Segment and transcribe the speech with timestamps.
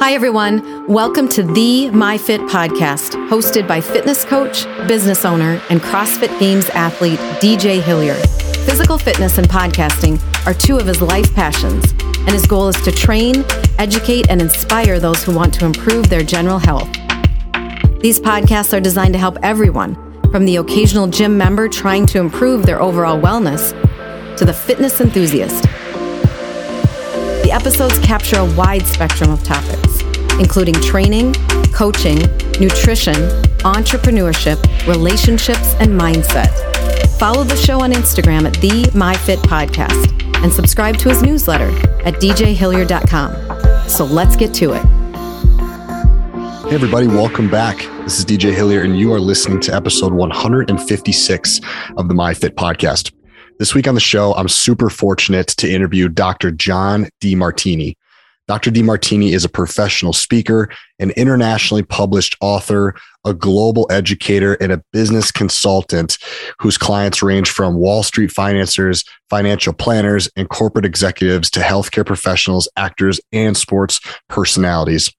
[0.00, 0.86] Hi, everyone.
[0.86, 7.18] Welcome to the MyFit podcast, hosted by fitness coach, business owner, and CrossFit Games athlete
[7.38, 8.14] DJ Hillier.
[8.64, 12.90] Physical fitness and podcasting are two of his life passions, and his goal is to
[12.90, 13.44] train,
[13.78, 16.88] educate, and inspire those who want to improve their general health.
[18.00, 19.96] These podcasts are designed to help everyone,
[20.32, 23.72] from the occasional gym member trying to improve their overall wellness
[24.38, 25.66] to the fitness enthusiast.
[27.50, 30.02] The episodes capture a wide spectrum of topics,
[30.38, 31.34] including training,
[31.72, 32.20] coaching,
[32.60, 33.16] nutrition,
[33.66, 36.48] entrepreneurship, relationships, and mindset.
[37.18, 40.12] Follow the show on Instagram at the MyFit Podcast
[40.44, 41.70] and subscribe to his newsletter
[42.06, 43.88] at djhillier.com.
[43.88, 44.84] So let's get to it.
[46.68, 47.78] Hey, everybody, welcome back.
[48.04, 51.60] This is DJ Hillier, and you are listening to episode 156
[51.96, 53.10] of the MyFit Podcast.
[53.60, 56.50] This week on the show, I'm super fortunate to interview Dr.
[56.50, 57.94] John Demartini.
[58.48, 58.70] Dr.
[58.70, 62.94] Demartini is a professional speaker, an internationally published author,
[63.26, 66.16] a global educator, and a business consultant
[66.58, 72.66] whose clients range from Wall Street financiers, financial planners, and corporate executives to healthcare professionals,
[72.78, 74.00] actors, and sports
[74.30, 75.12] personalities.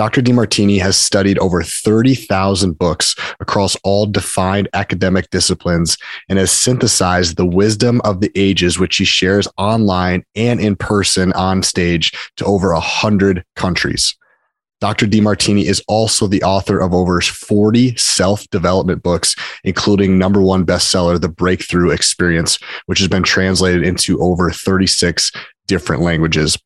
[0.00, 0.22] Dr.
[0.22, 7.44] Demartini has studied over 30,000 books across all defined academic disciplines and has synthesized the
[7.44, 12.72] wisdom of the ages, which he shares online and in person on stage to over
[12.72, 14.16] 100 countries.
[14.80, 15.04] Dr.
[15.04, 21.20] Demartini is also the author of over 40 self development books, including number one bestseller,
[21.20, 25.30] The Breakthrough Experience, which has been translated into over 36
[25.66, 26.56] different languages.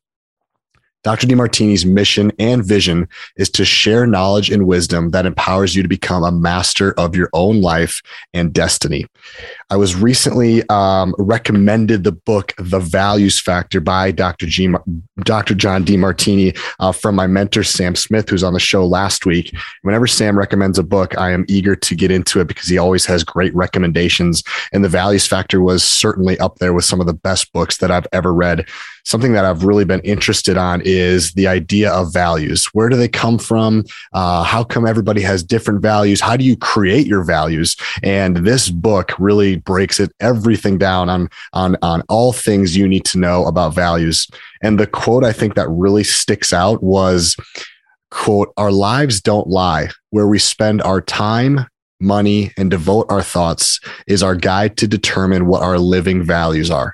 [1.05, 1.27] Dr.
[1.27, 6.23] Demartini's mission and vision is to share knowledge and wisdom that empowers you to become
[6.23, 8.01] a master of your own life
[8.33, 9.05] and destiny.
[9.71, 14.45] I was recently um, recommended the book The Values Factor by Dr.
[14.45, 14.71] G,
[15.23, 15.55] Dr.
[15.55, 19.55] John Demartini uh, from my mentor Sam Smith, who's on the show last week.
[19.81, 23.07] Whenever Sam recommends a book, I am eager to get into it because he always
[23.07, 24.43] has great recommendations.
[24.71, 27.89] And The Values Factor was certainly up there with some of the best books that
[27.89, 28.67] I've ever read
[29.05, 32.65] something that I've really been interested on is the idea of values.
[32.73, 33.85] Where do they come from?
[34.13, 36.19] Uh, how come everybody has different values?
[36.19, 37.77] How do you create your values?
[38.03, 43.05] And this book really breaks it everything down on on on all things you need
[43.05, 44.27] to know about values.
[44.61, 47.35] And the quote I think that really sticks out was
[48.11, 51.65] quote our lives don't lie where we spend our time
[51.99, 56.93] money and devote our thoughts is our guide to determine what our living values are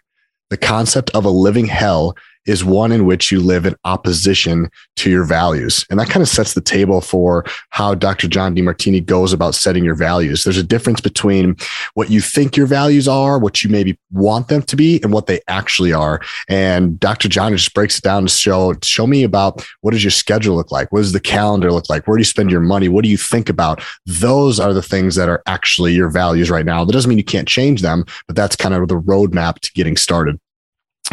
[0.51, 5.09] the concept of a living hell is one in which you live in opposition to
[5.09, 5.85] your values.
[5.89, 8.27] And that kind of sets the table for how Dr.
[8.27, 10.43] John Demartini goes about setting your values.
[10.43, 11.55] There's a difference between
[11.93, 15.27] what you think your values are, what you maybe want them to be, and what
[15.27, 16.21] they actually are.
[16.49, 17.29] And Dr.
[17.29, 20.71] John just breaks it down to show, show me about what does your schedule look
[20.71, 20.91] like?
[20.91, 22.07] What does the calendar look like?
[22.07, 22.89] Where do you spend your money?
[22.89, 23.83] What do you think about?
[24.05, 26.83] Those are the things that are actually your values right now.
[26.85, 29.97] That doesn't mean you can't change them, but that's kind of the roadmap to getting
[29.97, 30.39] started.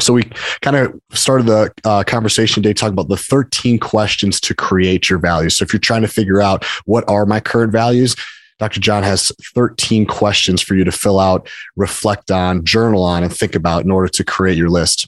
[0.00, 0.22] So we
[0.62, 5.18] kind of started the uh, conversation today talking about the 13 questions to create your
[5.18, 5.56] values.
[5.56, 8.14] So if you're trying to figure out what are my current values,
[8.58, 8.80] Dr.
[8.80, 13.54] John has 13 questions for you to fill out, reflect on, journal on, and think
[13.54, 15.06] about in order to create your list.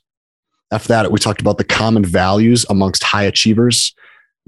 [0.73, 3.93] After that, we talked about the common values amongst high achievers.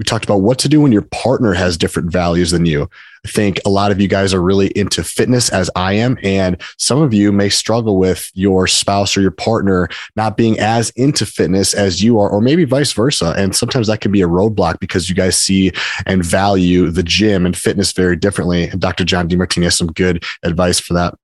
[0.03, 2.91] We talked about what to do when your partner has different values than you.
[3.25, 6.19] I think a lot of you guys are really into fitness as I am.
[6.25, 10.91] And some of you may struggle with your spouse or your partner not being as
[10.97, 13.33] into fitness as you are, or maybe vice versa.
[13.39, 15.71] And sometimes that can be a roadblock because you guys see
[16.05, 18.65] and value the gym and fitness very differently.
[18.71, 19.05] And Dr.
[19.05, 21.15] John Demartini has some good advice for that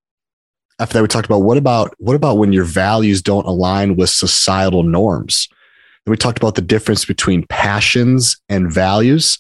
[0.79, 4.09] after that we talked about what about what about when your values don't align with
[4.09, 5.49] societal norms
[6.09, 9.39] and we talked about the difference between passions and values.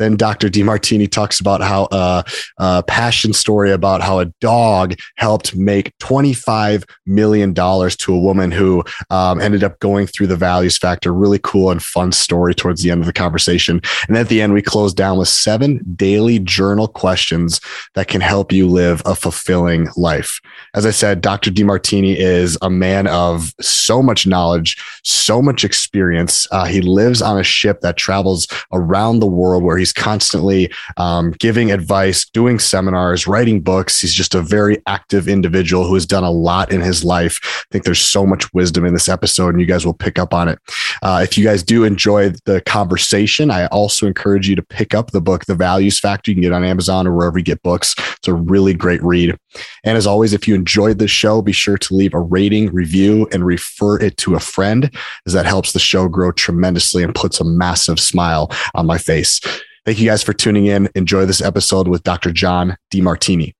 [0.00, 0.48] Then Dr.
[0.48, 2.22] Demartini talks about how uh,
[2.56, 8.82] a passion story about how a dog helped make $25 million to a woman who
[9.10, 11.12] um, ended up going through the values factor.
[11.12, 13.82] Really cool and fun story towards the end of the conversation.
[14.08, 17.60] And at the end, we close down with seven daily journal questions
[17.94, 20.40] that can help you live a fulfilling life.
[20.74, 21.50] As I said, Dr.
[21.50, 26.48] Demartini is a man of so much knowledge, so much experience.
[26.50, 30.72] Uh, he lives on a ship that travels around the world where he's He's constantly
[30.98, 34.00] um, giving advice, doing seminars, writing books.
[34.00, 37.40] He's just a very active individual who has done a lot in his life.
[37.42, 40.32] I think there's so much wisdom in this episode, and you guys will pick up
[40.32, 40.60] on it.
[41.02, 45.10] Uh, if you guys do enjoy the conversation, I also encourage you to pick up
[45.10, 46.30] the book, The Values Factor.
[46.30, 47.96] You can get on Amazon or wherever you get books.
[47.98, 49.36] It's a really great read.
[49.84, 53.28] And as always, if you enjoyed this show, be sure to leave a rating, review,
[53.32, 54.94] and refer it to a friend,
[55.26, 59.40] as that helps the show grow tremendously and puts a massive smile on my face.
[59.84, 60.88] Thank you guys for tuning in.
[60.94, 62.32] Enjoy this episode with Dr.
[62.32, 63.54] John Demartini.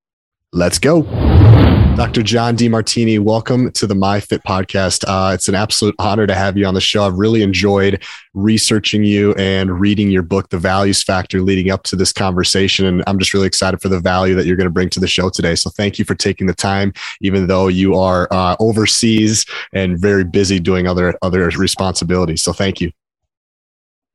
[0.53, 1.80] Let's go.
[2.01, 2.23] Dr.
[2.23, 5.05] John Demartini, welcome to the MyFit podcast.
[5.07, 7.05] Uh, it's an absolute honor to have you on the show.
[7.05, 8.03] I've really enjoyed
[8.33, 12.87] researching you and reading your book, The Values Factor, leading up to this conversation.
[12.87, 15.07] And I'm just really excited for the value that you're going to bring to the
[15.07, 15.55] show today.
[15.55, 19.45] So thank you for taking the time, even though you are uh, overseas
[19.75, 22.41] and very busy doing other other responsibilities.
[22.41, 22.93] So thank you.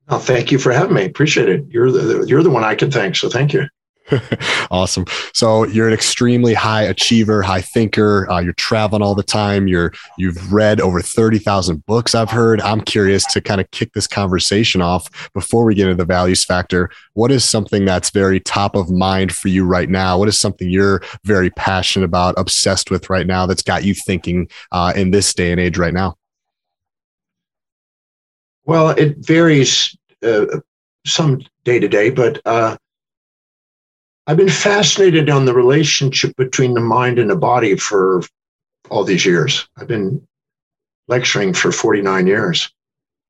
[0.08, 1.04] Oh, thank you for having me.
[1.04, 1.64] Appreciate it.
[1.68, 3.14] You're the you're the one I can thank.
[3.14, 3.68] So thank you.
[4.70, 5.04] awesome.
[5.32, 8.30] So you're an extremely high achiever, high thinker.
[8.30, 9.66] Uh, you're traveling all the time.
[9.66, 12.14] You're you've read over thirty thousand books.
[12.14, 12.60] I've heard.
[12.60, 16.44] I'm curious to kind of kick this conversation off before we get into the values
[16.44, 16.90] factor.
[17.14, 20.18] What is something that's very top of mind for you right now?
[20.18, 23.46] What is something you're very passionate about, obsessed with right now?
[23.46, 26.16] That's got you thinking uh, in this day and age right now.
[28.64, 30.46] Well, it varies uh,
[31.06, 32.76] some day to day, but uh,
[34.26, 38.22] I've been fascinated on the relationship between the mind and the body for
[38.90, 39.68] all these years.
[39.76, 40.26] I've been
[41.06, 42.72] lecturing for 49 years,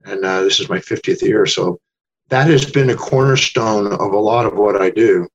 [0.04, 1.44] and uh, this is my 50th year.
[1.44, 1.80] So
[2.28, 5.28] that has been a cornerstone of a lot of what I do.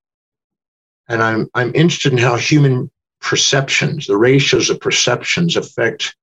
[1.07, 6.15] And I'm, I'm interested in how human perceptions, the ratios of perceptions affect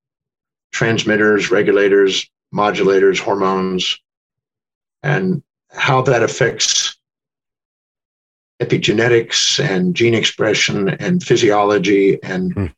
[0.73, 3.99] transmitters, regulators, modulators, hormones,
[5.03, 6.88] and how that affects
[8.61, 12.73] epigenetics and gene expression and physiology and mm.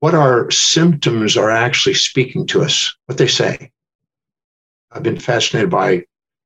[0.00, 3.70] what our symptoms are actually speaking to us, what they say.
[4.90, 6.04] I've been fascinated by,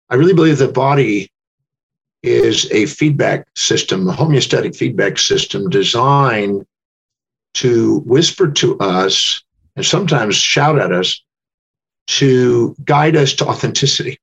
[0.09, 1.31] I really believe the body
[2.23, 6.65] is a feedback system, a homeostatic feedback system designed
[7.55, 9.43] to whisper to us
[9.75, 11.23] and sometimes shout at us
[12.07, 14.19] to guide us to authenticity.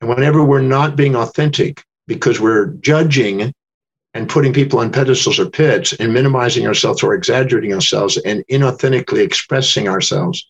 [0.00, 3.52] And whenever we're not being authentic because we're judging
[4.14, 9.22] and putting people on pedestals or pits and minimizing ourselves or exaggerating ourselves and inauthentically
[9.22, 10.44] expressing ourselves,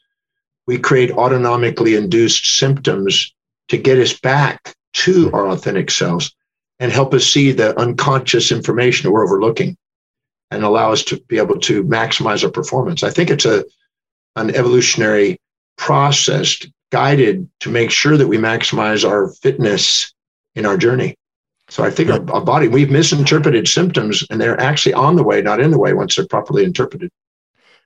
[0.67, 3.35] we create autonomically induced symptoms
[3.69, 5.35] to get us back to hmm.
[5.35, 6.35] our authentic selves
[6.79, 9.77] and help us see the unconscious information we're overlooking
[10.51, 13.03] and allow us to be able to maximize our performance.
[13.03, 13.67] I think it's a
[14.37, 15.39] an evolutionary
[15.77, 16.57] process
[16.91, 20.15] guided to make sure that we maximize our fitness
[20.55, 21.17] in our journey.
[21.71, 25.41] So I think our, our, body, we've misinterpreted symptoms and they're actually on the way,
[25.41, 27.11] not in the way once they're properly interpreted.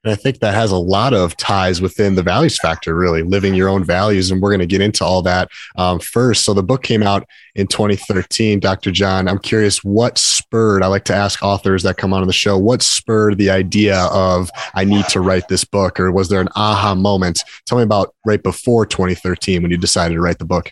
[0.05, 3.55] And I think that has a lot of ties within the values factor, really living
[3.55, 4.31] your own values.
[4.31, 6.45] And we're going to get into all that um, first.
[6.45, 8.91] So the book came out in 2013, Dr.
[8.91, 9.29] John.
[9.29, 12.83] I'm curious what spurred, I like to ask authors that come on the show, what
[12.83, 15.99] spurred the idea of I need to write this book?
[15.99, 17.43] Or was there an aha moment?
[17.67, 20.71] Tell me about right before 2013 when you decided to write the book.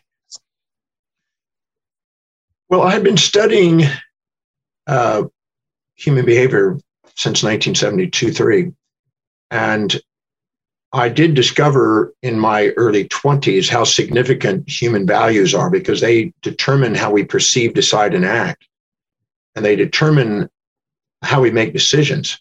[2.72, 3.82] Well, I had been studying
[4.86, 5.24] uh,
[5.94, 6.78] human behavior
[7.16, 8.72] since 1972 3.
[9.50, 10.00] And
[10.90, 16.94] I did discover in my early 20s how significant human values are because they determine
[16.94, 18.66] how we perceive, decide, and act.
[19.54, 20.48] And they determine
[21.20, 22.40] how we make decisions.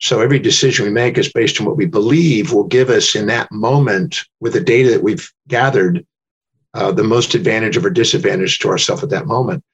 [0.00, 3.26] So every decision we make is based on what we believe will give us in
[3.26, 6.04] that moment with the data that we've gathered
[6.74, 9.64] uh, the most advantage or disadvantage to ourselves at that moment.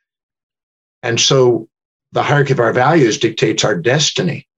[1.02, 1.68] And so
[2.12, 4.48] the hierarchy of our values dictates our destiny.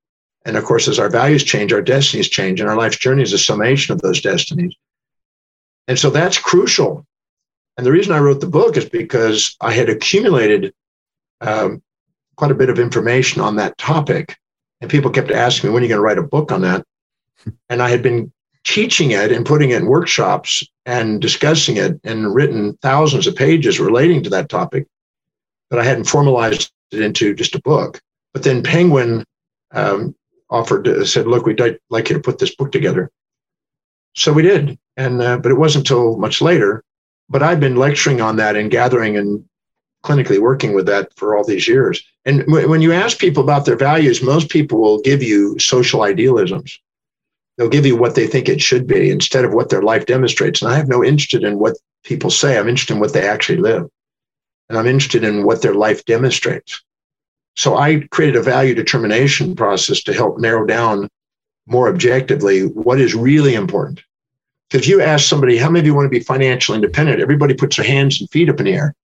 [0.44, 3.32] And of course, as our values change, our destinies change, and our life's journey is
[3.32, 4.74] a summation of those destinies.
[5.88, 7.06] And so that's crucial.
[7.76, 10.72] And the reason I wrote the book is because I had accumulated
[11.40, 11.82] um,
[12.36, 14.36] quite a bit of information on that topic.
[14.80, 16.84] And people kept asking me, when are you going to write a book on that?
[17.68, 18.32] And I had been
[18.66, 23.80] teaching it and putting it in workshops and discussing it and written thousands of pages
[23.80, 24.86] relating to that topic,
[25.70, 28.00] but I hadn't formalized it into just a book.
[28.34, 29.24] But then Penguin
[29.70, 30.14] um,
[30.50, 33.10] offered, uh, said, "Look, we'd like you to put this book together."
[34.14, 36.82] So we did, and uh, but it wasn't until much later.
[37.28, 39.44] But I've been lecturing on that and gathering and
[40.04, 42.02] clinically working with that for all these years.
[42.24, 46.02] And w- when you ask people about their values, most people will give you social
[46.02, 46.78] idealisms.
[47.56, 50.60] They'll give you what they think it should be instead of what their life demonstrates.
[50.60, 52.58] And I have no interest in what people say.
[52.58, 53.88] I'm interested in what they actually live.
[54.68, 56.82] And I'm interested in what their life demonstrates.
[57.54, 61.08] So I created a value determination process to help narrow down
[61.66, 64.02] more objectively what is really important.
[64.72, 67.20] If you ask somebody, how many of you want to be financially independent?
[67.20, 68.94] Everybody puts their hands and feet up in the air.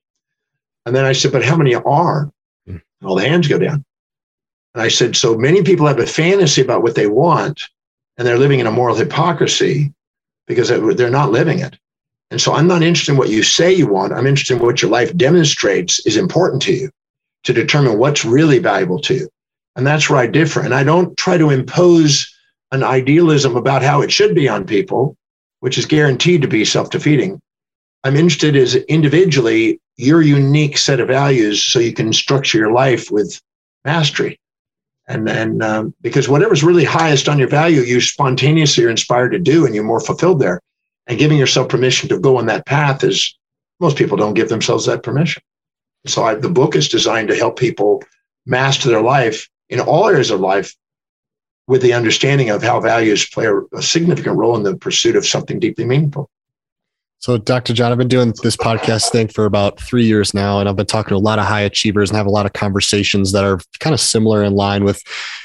[0.85, 2.31] And then I said, but how many are?
[2.67, 2.77] Hmm.
[3.01, 3.85] And all the hands go down.
[4.75, 7.63] And I said, so many people have a fantasy about what they want,
[8.19, 9.93] and they're living in a moral hypocrisy
[10.47, 11.79] because they're not living it.
[12.31, 14.13] And so I'm not interested in what you say you want.
[14.13, 16.91] I'm interested in what your life demonstrates is important to you
[17.45, 19.29] to determine what's really valuable to you.
[19.77, 20.61] And that's where I differ.
[20.61, 22.27] And I don't try to impose
[22.73, 25.17] an idealism about how it should be on people,
[25.61, 27.41] which is guaranteed to be self defeating.
[28.05, 33.11] I'm interested as individually your unique set of values so you can structure your life
[33.11, 33.41] with
[33.85, 34.39] mastery.
[35.09, 39.39] And then, um, because whatever's really highest on your value, you spontaneously are inspired to
[39.39, 40.61] do and you're more fulfilled there
[41.07, 43.37] and giving yourself permission to go on that path is
[43.81, 45.43] most people don't give themselves that permission.
[46.07, 48.03] So I, the book is designed to help people
[48.47, 50.75] master their life in all areas of life
[51.67, 55.27] with the understanding of how values play a, a significant role in the pursuit of
[55.27, 56.29] something deeply meaningful.
[57.23, 57.73] So, Dr.
[57.73, 60.87] John, I've been doing this podcast thing for about three years now, and I've been
[60.87, 63.61] talking to a lot of high achievers and have a lot of conversations that are
[63.79, 65.01] kind of similar in line with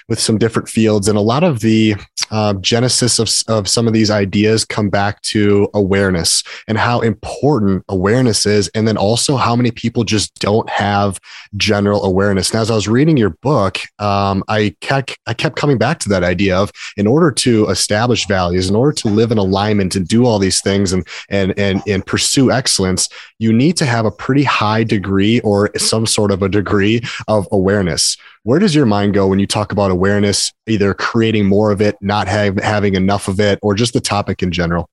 [0.10, 1.08] with some different fields.
[1.08, 1.96] And a lot of the
[2.32, 7.84] uh, genesis of, of some of these ideas come back to awareness and how important
[7.90, 8.70] awareness is.
[8.70, 11.20] And then also how many people just don't have
[11.56, 12.52] general awareness.
[12.52, 16.10] And as I was reading your book, um, I, kept, I kept coming back to
[16.10, 20.08] that idea of in order to establish values, in order to live in alignment and
[20.08, 23.10] do all these things and, and, and, and pursue excellence,
[23.40, 25.78] you need to have a pretty high degree or mm-hmm.
[25.80, 29.74] some sort of a degree of awareness where does your mind go when you talk
[29.74, 33.92] about awareness, either creating more of it, not have, having enough of it, or just
[33.92, 34.90] the topic in general?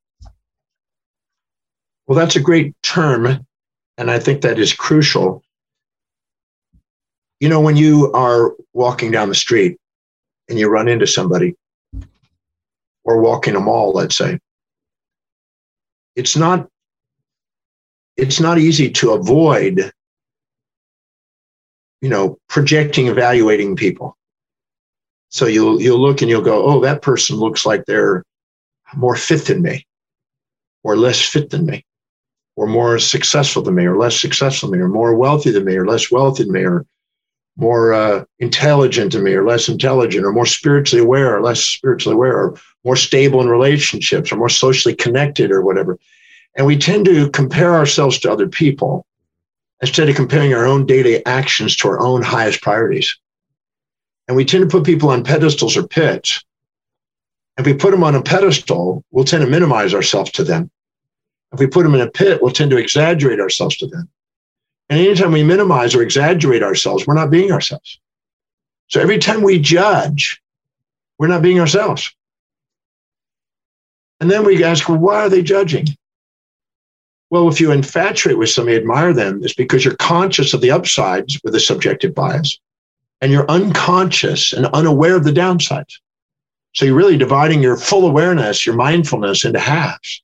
[2.09, 3.47] Well, that's a great term.
[3.97, 5.45] And I think that is crucial.
[7.39, 9.79] You know, when you are walking down the street
[10.49, 11.55] and you run into somebody,
[13.05, 14.41] or walking a mall, let's say,
[16.17, 16.69] it's not
[18.17, 19.93] it's not easy to avoid
[22.05, 24.15] you know, projecting, evaluating people.
[25.31, 28.23] So you'll you'll look and you'll go, oh, that person looks like they're
[28.95, 29.87] more fit than me,
[30.83, 31.83] or less fit than me,
[32.57, 35.77] or more successful than me, or less successful than me, or more wealthy than me,
[35.77, 36.85] or less wealthy than me, or
[37.57, 42.15] more uh, intelligent than me, or less intelligent, or more spiritually aware, or less spiritually
[42.15, 45.99] aware, or more stable in relationships, or more socially connected, or whatever.
[46.57, 49.07] And we tend to compare ourselves to other people
[49.81, 53.17] instead of comparing our own daily actions to our own highest priorities.
[54.27, 56.43] And we tend to put people on pedestals or pits.
[57.59, 60.71] If we put them on a pedestal, we'll tend to minimize ourselves to them.
[61.53, 64.09] If we put them in a pit, we'll tend to exaggerate ourselves to them.
[64.91, 67.99] And anytime we minimize or exaggerate ourselves, we're not being ourselves.
[68.89, 70.43] So every time we judge,
[71.19, 72.15] we're not being ourselves.
[74.21, 75.87] And then we ask, well, why are they judging?
[77.31, 81.41] Well, if you infatuate with somebody, admire them, it's because you're conscious of the upsides
[81.43, 82.61] with a subjective bias,
[83.21, 85.99] and you're unconscious and unaware of the downsides.
[86.75, 90.23] So you're really dividing your full awareness, your mindfulness into halves.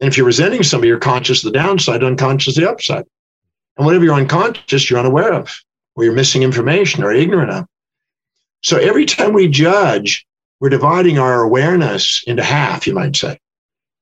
[0.00, 3.04] And if you're resenting somebody, you're conscious of the downside, unconscious of the upside.
[3.76, 5.52] And whatever you're unconscious, you're unaware of,
[5.96, 7.66] or you're missing information or ignorant of.
[8.62, 10.26] So every time we judge,
[10.60, 13.38] we're dividing our awareness into half, you might say.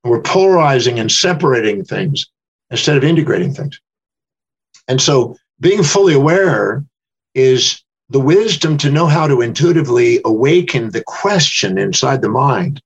[0.03, 2.27] We're polarizing and separating things
[2.69, 3.79] instead of integrating things.
[4.87, 6.83] And so being fully aware
[7.33, 12.81] is the wisdom to know how to intuitively awaken the question inside the mind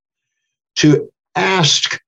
[0.78, 2.00] to ask,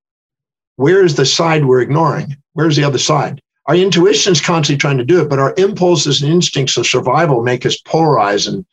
[0.78, 2.38] where is the side we're ignoring?
[2.54, 3.42] Where's the other side?
[3.70, 7.44] Our intuition is constantly trying to do it, but our impulses and instincts of survival
[7.44, 8.66] make us polarize and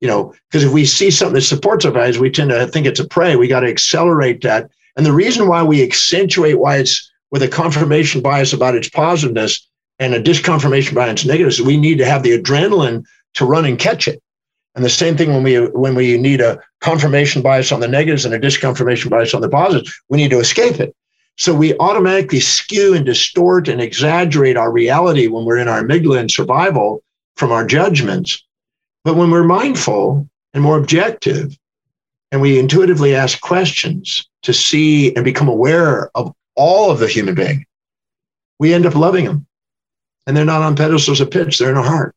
[0.00, 2.86] you know, because if we see something that supports our values, we tend to think
[2.86, 3.36] it's a prey.
[3.36, 7.48] We got to accelerate that and the reason why we accentuate why it's with a
[7.48, 9.66] confirmation bias about its positiveness
[9.98, 13.04] and a disconfirmation bias negatives, we need to have the adrenaline
[13.34, 14.22] to run and catch it.
[14.74, 18.24] And the same thing when we when we need a confirmation bias on the negatives
[18.24, 20.94] and a disconfirmation bias on the positives, we need to escape it.
[21.42, 26.20] So we automatically skew and distort and exaggerate our reality when we're in our amygdala
[26.20, 27.02] and survival
[27.36, 28.44] from our judgments.
[29.02, 31.58] But when we're mindful and more objective,
[32.30, 37.34] and we intuitively ask questions to see and become aware of all of the human
[37.34, 37.66] being,
[38.60, 39.44] we end up loving them.
[40.28, 42.14] And they're not on pedestals of pitch, they're in our heart.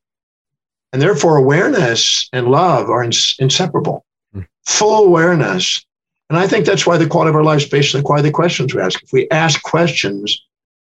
[0.94, 4.06] And therefore, awareness and love are ins- inseparable.
[4.36, 4.46] Mm.
[4.68, 5.84] Full awareness.
[6.30, 8.28] And I think that's why the quality of our life is based on the quality
[8.28, 9.02] of the questions we ask.
[9.04, 10.44] If we ask questions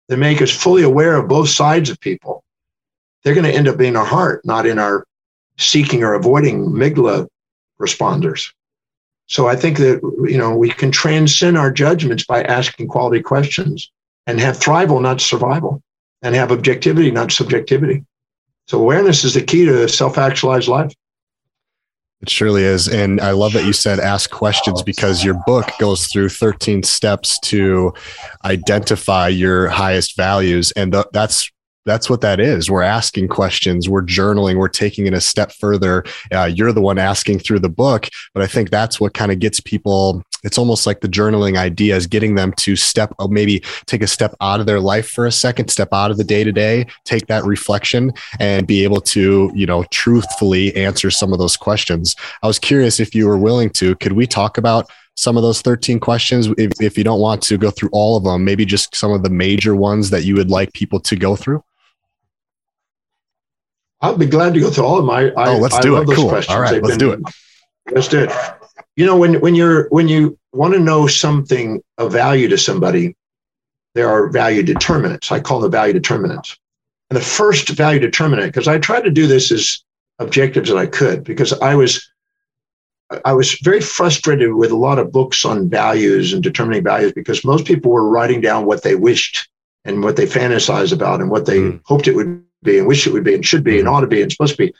[0.08, 2.42] that make us fully aware of both sides of people,
[3.22, 5.04] they're going to end up being our heart, not in our
[5.58, 7.26] seeking or avoiding amygdala
[7.80, 8.52] responders.
[9.26, 13.90] So I think that you know we can transcend our judgments by asking quality questions
[14.26, 15.82] and have thrival, not survival,
[16.22, 18.04] and have objectivity, not subjectivity.
[18.68, 20.92] So awareness is the key to self-actualized life.
[22.22, 22.88] It surely is.
[22.88, 27.38] And I love that you said ask questions because your book goes through 13 steps
[27.40, 27.92] to
[28.44, 30.72] identify your highest values.
[30.72, 31.50] And th- that's
[31.86, 32.70] that's what that is.
[32.70, 36.04] We're asking questions, we're journaling, we're taking it a step further.
[36.32, 39.38] Uh, you're the one asking through the book, but I think that's what kind of
[39.38, 40.22] gets people.
[40.44, 44.06] It's almost like the journaling idea is getting them to step, uh, maybe take a
[44.06, 46.86] step out of their life for a second, step out of the day to day,
[47.04, 52.16] take that reflection, and be able to, you know, truthfully answer some of those questions.
[52.42, 53.94] I was curious if you were willing to.
[53.96, 54.90] Could we talk about?
[55.18, 58.24] some of those 13 questions if, if you don't want to go through all of
[58.24, 61.34] them maybe just some of the major ones that you would like people to go
[61.34, 61.64] through
[64.00, 65.30] I'll be glad to go through all of my.
[65.30, 66.06] I, oh, let's I do it.
[66.06, 66.28] Cool.
[66.28, 66.54] Questions.
[66.54, 67.20] All right, They've let's been, do it.
[67.92, 68.30] Let's do it.
[68.96, 73.16] You know, when when you're when you want to know something of value to somebody,
[73.94, 75.32] there are value determinants.
[75.32, 76.56] I call them value determinants.
[77.10, 79.82] And the first value determinant, because I tried to do this as
[80.18, 82.06] objective as I could, because I was
[83.24, 87.44] I was very frustrated with a lot of books on values and determining values because
[87.44, 89.48] most people were writing down what they wished
[89.84, 91.80] and what they fantasized about and what they mm.
[91.84, 93.94] hoped it would be and wish it would be and should be and mm-hmm.
[93.94, 94.74] ought to be and supposed to be.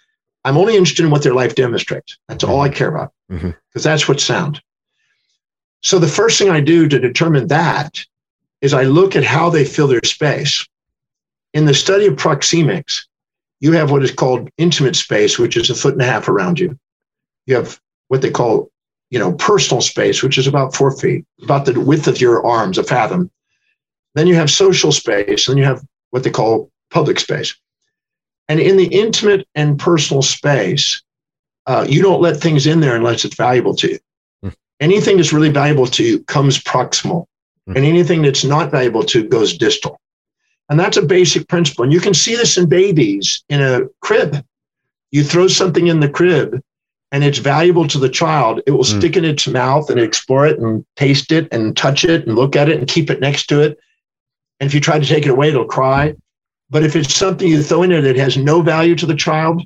[0.45, 2.19] I'm only interested in what their life demonstrates.
[2.29, 2.77] That's all I mm-hmm.
[2.77, 3.81] care about because mm-hmm.
[3.81, 4.63] that's what's sound.
[5.83, 8.05] So the first thing I do to determine that
[8.61, 10.67] is I look at how they fill their space.
[11.55, 13.03] In the study of proxemics,
[13.61, 16.59] you have what is called intimate space, which is a foot and a half around
[16.59, 16.79] you.
[17.47, 18.71] You have what they call,
[19.11, 22.79] you know, personal space, which is about four feet, about the width of your arms,
[22.79, 23.31] a fathom.
[24.15, 27.55] Then you have social space, and you have what they call public space.
[28.49, 31.03] And in the intimate and personal space,
[31.67, 33.99] uh, you don't let things in there unless it's valuable to you.
[34.45, 34.55] Mm.
[34.81, 37.27] Anything that's really valuable to you comes proximal,
[37.69, 37.77] mm.
[37.77, 40.01] and anything that's not valuable to you goes distal.
[40.69, 41.85] And that's a basic principle.
[41.85, 44.45] And you can see this in babies in a crib.
[45.11, 46.61] You throw something in the crib
[47.13, 48.99] and it's valuable to the child, it will mm.
[48.99, 52.57] stick in its mouth and explore it and taste it and touch it and look
[52.57, 53.79] at it and keep it next to it.
[54.59, 56.15] And if you try to take it away, it'll cry.
[56.71, 59.63] But if it's something you throw in there that has no value to the child,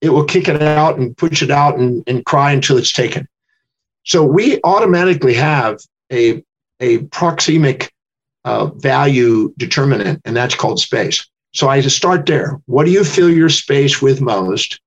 [0.00, 3.28] it will kick it out and push it out and, and cry until it's taken.
[4.04, 5.80] So we automatically have
[6.10, 6.42] a,
[6.80, 7.90] a proxemic
[8.44, 11.26] uh, value determinant, and that's called space.
[11.52, 12.60] So I just start there.
[12.66, 14.80] What do you fill your space with most?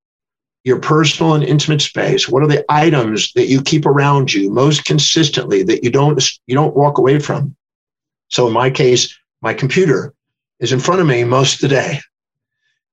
[0.64, 2.30] Your personal and intimate space.
[2.30, 6.56] What are the items that you keep around you most consistently that you don't you
[6.56, 7.56] don't walk away from?
[8.30, 10.14] So in my case, my computer
[10.62, 12.00] is in front of me most of the day.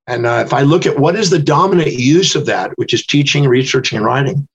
[0.09, 3.07] And uh, if I look at what is the dominant use of that, which is
[3.07, 4.49] teaching, researching, and writing,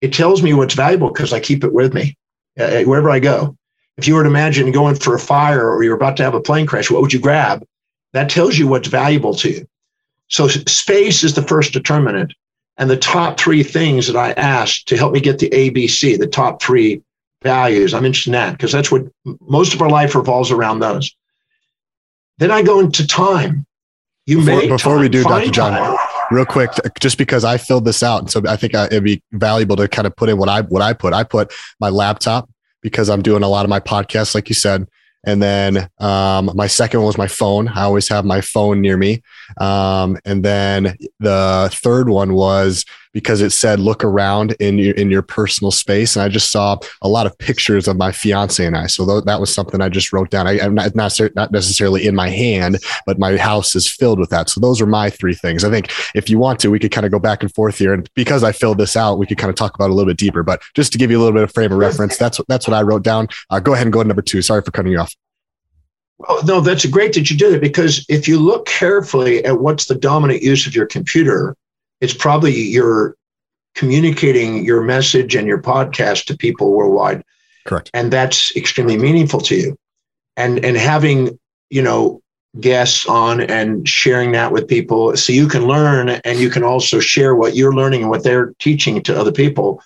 [0.00, 2.16] it tells me what's valuable because I keep it with me
[2.58, 3.56] uh, uh, wherever I go.
[3.98, 6.40] If you were to imagine going for a fire or you're about to have a
[6.40, 7.64] plane crash, what would you grab?
[8.12, 9.66] That tells you what's valuable to you.
[10.28, 12.32] So space is the first determinant.
[12.78, 16.26] And the top three things that I asked to help me get the ABC, the
[16.26, 17.02] top three
[17.42, 19.04] values, I'm interested in that because that's what
[19.40, 21.14] most of our life revolves around those.
[22.38, 23.66] Then I go into time.
[24.26, 25.50] You before, may before we do, Dr.
[25.50, 25.98] John, time.
[26.30, 29.74] real quick, just because I filled this out, so I think uh, it'd be valuable
[29.76, 31.12] to kind of put in what I what I put.
[31.12, 32.48] I put my laptop
[32.82, 34.86] because I'm doing a lot of my podcasts, like you said.
[35.24, 37.68] And then um, my second one was my phone.
[37.68, 39.22] I always have my phone near me.
[39.58, 45.10] Um, and then the third one was because it said look around in your in
[45.10, 48.76] your personal space, and I just saw a lot of pictures of my fiance and
[48.76, 48.86] I.
[48.86, 50.46] So th- that was something I just wrote down.
[50.46, 54.30] I, am not not, not necessarily in my hand, but my house is filled with
[54.30, 54.48] that.
[54.48, 55.64] So those are my three things.
[55.64, 57.92] I think if you want to, we could kind of go back and forth here,
[57.92, 60.10] and because I filled this out, we could kind of talk about it a little
[60.10, 60.42] bit deeper.
[60.42, 62.66] But just to give you a little bit of frame of reference, that's what that's
[62.66, 63.28] what I wrote down.
[63.50, 64.42] Uh, go ahead and go to number two.
[64.42, 65.14] Sorry for cutting you off.
[66.28, 69.86] Oh, no, that's great that you did it because if you look carefully at what's
[69.86, 71.56] the dominant use of your computer,
[72.02, 73.16] it's probably you're
[73.74, 77.24] communicating your message and your podcast to people worldwide.
[77.64, 77.90] Correct.
[77.94, 79.76] And that's extremely meaningful to you.
[80.36, 81.38] And and having,
[81.70, 82.20] you know,
[82.60, 87.00] guests on and sharing that with people so you can learn and you can also
[87.00, 89.82] share what you're learning and what they're teaching to other people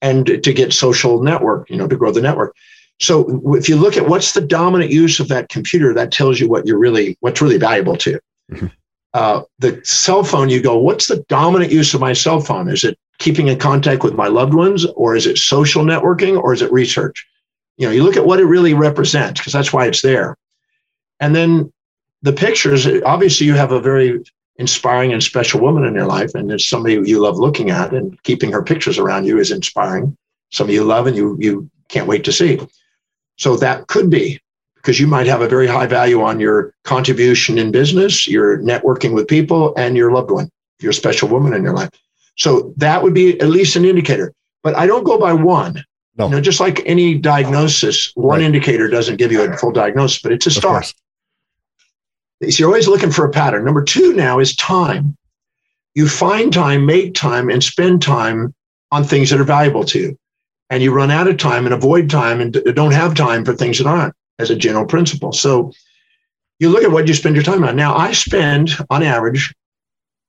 [0.00, 2.54] and to get social network, you know, to grow the network.
[3.00, 6.48] So if you look at what's the dominant use of that computer, that tells you
[6.48, 8.20] what you're really what's really valuable to you.
[8.52, 8.66] Mm-hmm.
[9.18, 12.68] Uh, the cell phone, you go, what's the dominant use of my cell phone?
[12.68, 16.52] Is it keeping in contact with my loved ones, or is it social networking, or
[16.52, 17.26] is it research?
[17.78, 20.36] You know, you look at what it really represents because that's why it's there.
[21.18, 21.72] And then
[22.22, 24.22] the pictures, obviously, you have a very
[24.54, 28.22] inspiring and special woman in your life, and it's somebody you love looking at, and
[28.22, 30.16] keeping her pictures around you is inspiring.
[30.50, 32.60] Somebody you love and you you can't wait to see.
[33.34, 34.40] So that could be
[34.88, 39.12] because you might have a very high value on your contribution in business, your networking
[39.12, 40.48] with people, and your loved one,
[40.80, 41.90] your special woman in your life.
[42.36, 44.32] So that would be at least an indicator.
[44.62, 45.84] But I don't go by one.
[46.16, 46.24] No.
[46.24, 48.46] You know, just like any diagnosis, one right.
[48.46, 50.86] indicator doesn't give you a full diagnosis, but it's a start.
[50.86, 50.94] So
[52.40, 53.66] you're always looking for a pattern.
[53.66, 55.18] Number two now is time.
[55.96, 58.54] You find time, make time, and spend time
[58.90, 60.18] on things that are valuable to you.
[60.70, 63.76] And you run out of time and avoid time and don't have time for things
[63.76, 65.32] that aren't, as a general principle.
[65.32, 65.72] So
[66.58, 67.76] you look at what you spend your time on.
[67.76, 69.54] Now, I spend on average,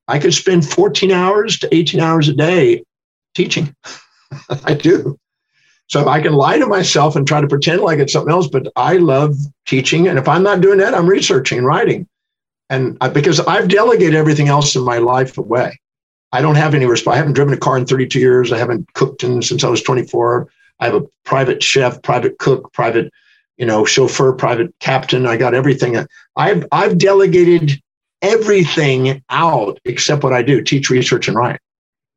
[0.08, 2.84] I could spend 14 hours to 18 hours a day
[3.36, 3.76] teaching.
[4.66, 5.18] I do.
[5.88, 8.68] So I can lie to myself and try to pretend like it's something else, but
[8.76, 10.08] I love teaching.
[10.08, 12.08] And if I'm not doing that, I'm researching and writing.
[12.70, 15.80] And I, because I've delegated everything else in my life away.
[16.32, 17.16] I don't have any response.
[17.16, 18.52] I haven't driven a car in 32 years.
[18.52, 20.48] I haven't cooked in since I was 24.
[20.80, 23.12] I have a private chef, private cook, private,
[23.60, 25.28] you know, chauffeur, private captain.
[25.28, 25.98] I got everything.
[26.36, 27.80] I've I've delegated
[28.22, 31.60] everything out except what I do: teach, research, and write.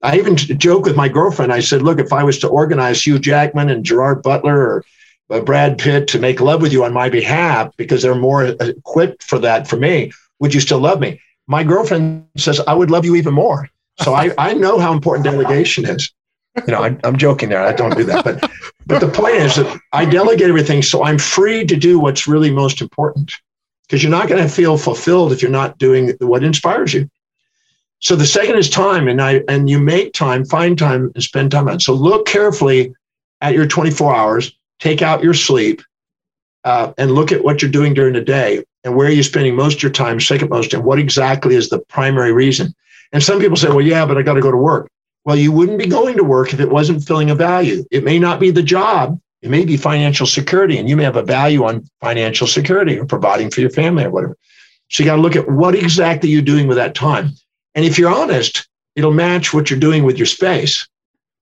[0.02, 1.52] I even joke with my girlfriend.
[1.52, 4.84] I said, look, if I was to organize Hugh Jackman and Gerard Butler or
[5.30, 9.22] uh, Brad Pitt to make love with you on my behalf because they're more equipped
[9.22, 11.20] for that for me, would you still love me?
[11.46, 13.68] My girlfriend says, I would love you even more.
[14.00, 16.12] So I, I know how important delegation is.
[16.56, 17.62] You know, I, I'm joking there.
[17.62, 18.24] I don't do that.
[18.24, 18.50] But,
[18.86, 22.50] but the point is that I delegate everything so I'm free to do what's really
[22.50, 23.32] most important
[23.82, 27.08] because you're not going to feel fulfilled if you're not doing what inspires you.
[28.00, 31.52] So the second is time, and I and you make time, find time, and spend
[31.52, 31.76] time on.
[31.76, 31.82] It.
[31.82, 32.94] So look carefully
[33.40, 34.52] at your 24 hours.
[34.80, 35.82] Take out your sleep,
[36.64, 39.54] uh, and look at what you're doing during the day and where are you spending
[39.54, 42.74] most of your time, second most, and what exactly is the primary reason.
[43.12, 44.88] And some people say, "Well, yeah, but I got to go to work."
[45.24, 47.84] Well, you wouldn't be going to work if it wasn't filling a value.
[47.90, 49.20] It may not be the job.
[49.40, 53.06] It may be financial security, and you may have a value on financial security or
[53.06, 54.36] providing for your family or whatever.
[54.88, 57.30] So you got to look at what exactly you're doing with that time.
[57.74, 60.86] And if you're honest, it'll match what you're doing with your space.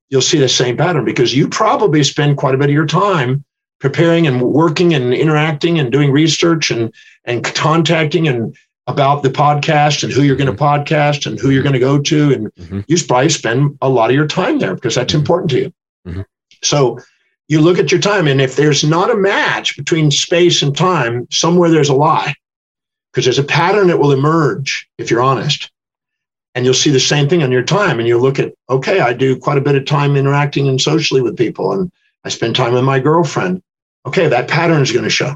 [0.08, 3.44] You'll see the same pattern because you probably spend quite a bit of your time
[3.80, 6.92] preparing and working and interacting and doing research and
[7.24, 11.62] and contacting and about the podcast and who you're going to podcast and who you're
[11.62, 12.80] going to go to and mm-hmm.
[12.88, 15.20] you probably spend a lot of your time there because that's mm-hmm.
[15.20, 15.72] important to you
[16.06, 16.22] mm-hmm.
[16.62, 16.98] so
[17.48, 21.26] you look at your time and if there's not a match between space and time
[21.30, 22.34] somewhere there's a lie
[23.12, 25.70] because there's a pattern that will emerge if you're honest
[26.54, 29.12] and you'll see the same thing on your time and you'll look at okay i
[29.12, 31.92] do quite a bit of time interacting and socially with people and
[32.24, 33.62] i spend time with my girlfriend
[34.06, 35.34] okay that pattern is going to show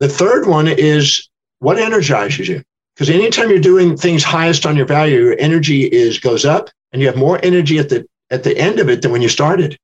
[0.00, 1.27] the third one is
[1.60, 2.62] what energizes you
[2.94, 7.00] because anytime you're doing things highest on your value your energy is goes up and
[7.00, 9.78] you have more energy at the at the end of it than when you started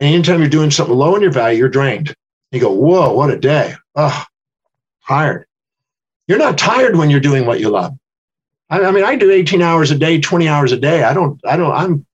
[0.00, 2.14] and anytime you're doing something low in your value you're drained
[2.52, 4.24] you go whoa what a day oh
[5.06, 5.46] tired
[6.26, 7.96] you're not tired when you're doing what you love
[8.70, 11.02] I, I mean, I do 18 hours a day, 20 hours a day.
[11.02, 12.06] I don't, I don't, I'm,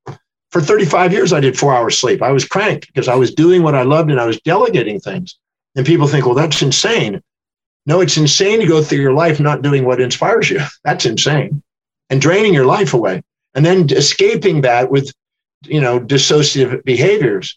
[0.50, 2.22] for 35 years, I did four hours sleep.
[2.22, 5.38] I was cranked because I was doing what I loved and I was delegating things.
[5.76, 7.22] And people think, well, that's insane.
[7.87, 10.61] No, it's insane to go through your life not doing what inspires you.
[10.85, 11.62] That's insane.
[12.11, 13.22] And draining your life away.
[13.55, 15.12] And then escaping that with,
[15.64, 17.57] you know, dissociative behaviors.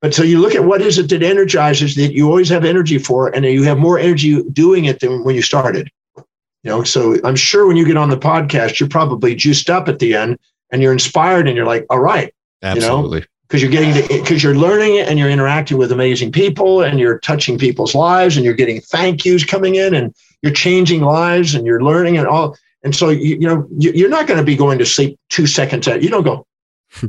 [0.00, 2.98] But so you look at what is it that energizes that you always have energy
[2.98, 5.88] for, and you have more energy doing it than when you started.
[6.16, 9.88] You know, so I'm sure when you get on the podcast, you're probably juiced up
[9.88, 10.38] at the end
[10.70, 13.18] and you're inspired and you're like, all right, absolutely.
[13.18, 16.80] You know, because you're getting because you're learning it and you're interacting with amazing people
[16.80, 21.02] and you're touching people's lives and you're getting thank yous coming in and you're changing
[21.02, 24.44] lives and you're learning and all and so you, you know you're not going to
[24.44, 26.46] be going to sleep two seconds at you don't go
[26.92, 27.08] hmm.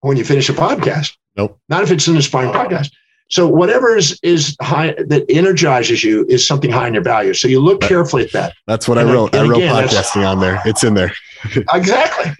[0.00, 2.90] when you finish a podcast nope not if it's an inspiring podcast
[3.28, 7.32] so whatever is is high that energizes you is something high in your value.
[7.32, 8.52] So you look carefully at that.
[8.66, 9.34] That's what and I wrote.
[9.34, 10.60] I wrote again, podcasting on there.
[10.66, 11.10] It's in there.
[11.72, 12.32] exactly.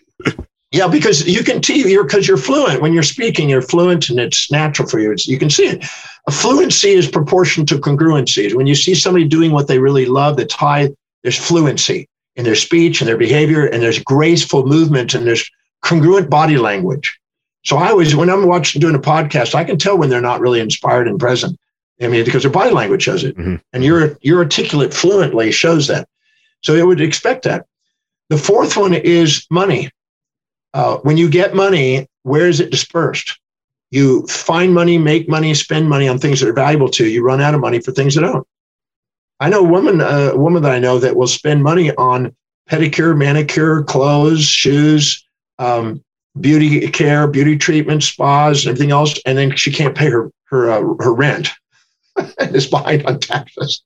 [0.74, 3.48] Yeah, because you can see you're because you're fluent when you're speaking.
[3.48, 5.12] You're fluent, and it's natural for you.
[5.12, 5.84] It's, you can see it.
[6.26, 8.52] A fluency is proportional to congruency.
[8.54, 10.90] When you see somebody doing what they really love, that's high.
[11.22, 15.48] There's fluency in their speech and their behavior, and there's graceful movement, and there's
[15.82, 17.20] congruent body language.
[17.64, 20.40] So I always, when I'm watching doing a podcast, I can tell when they're not
[20.40, 21.56] really inspired and present.
[22.02, 23.56] I mean, because their body language shows it, mm-hmm.
[23.72, 26.08] and your your articulate fluently shows that.
[26.62, 27.66] So it would expect that.
[28.28, 29.90] The fourth one is money.
[30.74, 33.38] Uh, when you get money, where is it dispersed?
[33.92, 37.10] You find money, make money, spend money on things that are valuable to you.
[37.10, 38.46] You run out of money for things that don't.
[39.38, 42.34] I know a woman, uh, a woman that I know that will spend money on
[42.68, 45.24] pedicure, manicure, clothes, shoes,
[45.60, 46.02] um,
[46.40, 50.80] beauty care, beauty treatment, spas, everything else, and then she can't pay her her uh,
[51.04, 51.50] her rent
[52.38, 53.82] and is behind on taxes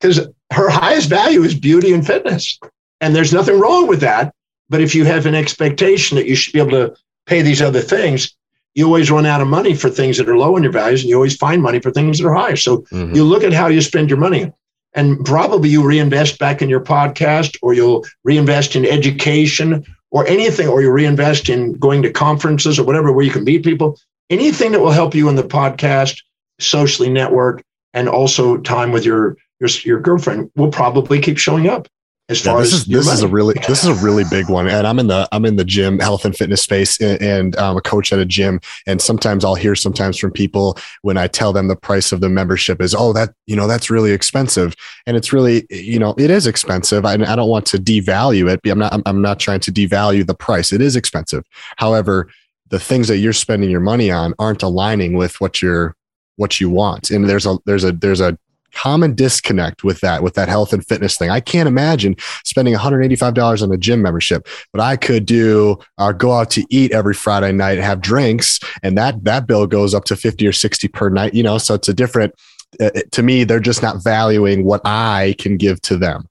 [0.00, 2.58] because her highest value is beauty and fitness,
[3.00, 4.34] and there's nothing wrong with that.
[4.74, 7.80] But if you have an expectation that you should be able to pay these other
[7.80, 8.34] things,
[8.74, 11.10] you always run out of money for things that are low in your values and
[11.10, 12.54] you always find money for things that are high.
[12.54, 13.14] So mm-hmm.
[13.14, 14.52] you look at how you spend your money
[14.92, 20.66] and probably you reinvest back in your podcast or you'll reinvest in education or anything,
[20.66, 23.96] or you reinvest in going to conferences or whatever where you can meet people.
[24.28, 26.20] Anything that will help you in the podcast,
[26.58, 31.86] socially network, and also time with your your, your girlfriend will probably keep showing up
[32.30, 34.48] as far yeah, this as is this is a really this is a really big
[34.48, 37.56] one and i'm in the i'm in the gym health and fitness space and, and
[37.56, 38.60] i'm a coach at a gym.
[38.86, 42.28] And sometimes i'll hear sometimes from people when i tell them the price of the
[42.28, 44.74] membership is oh that you know that's really expensive.
[45.06, 47.04] And it's really you know it is expensive.
[47.04, 48.60] I, I don't want to devalue it.
[48.70, 50.72] I'm not i'm not trying to devalue the price.
[50.72, 51.44] It is expensive.
[51.76, 52.28] However
[52.68, 55.94] the things that you're spending your money on aren't aligning with what you're
[56.36, 57.10] what you want.
[57.10, 58.38] And there's a there's a there's a
[58.74, 61.30] common disconnect with that, with that health and fitness thing.
[61.30, 66.12] I can't imagine spending $185 on a gym membership, but I could do or uh,
[66.12, 69.94] go out to eat every Friday night and have drinks, and that that bill goes
[69.94, 71.34] up to 50 or 60 per night.
[71.34, 72.34] You know, so it's a different.
[72.80, 76.28] Uh, to me, they're just not valuing what I can give to them.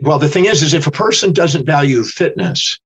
[0.00, 2.78] Well, the thing is, is if a person doesn't value fitness,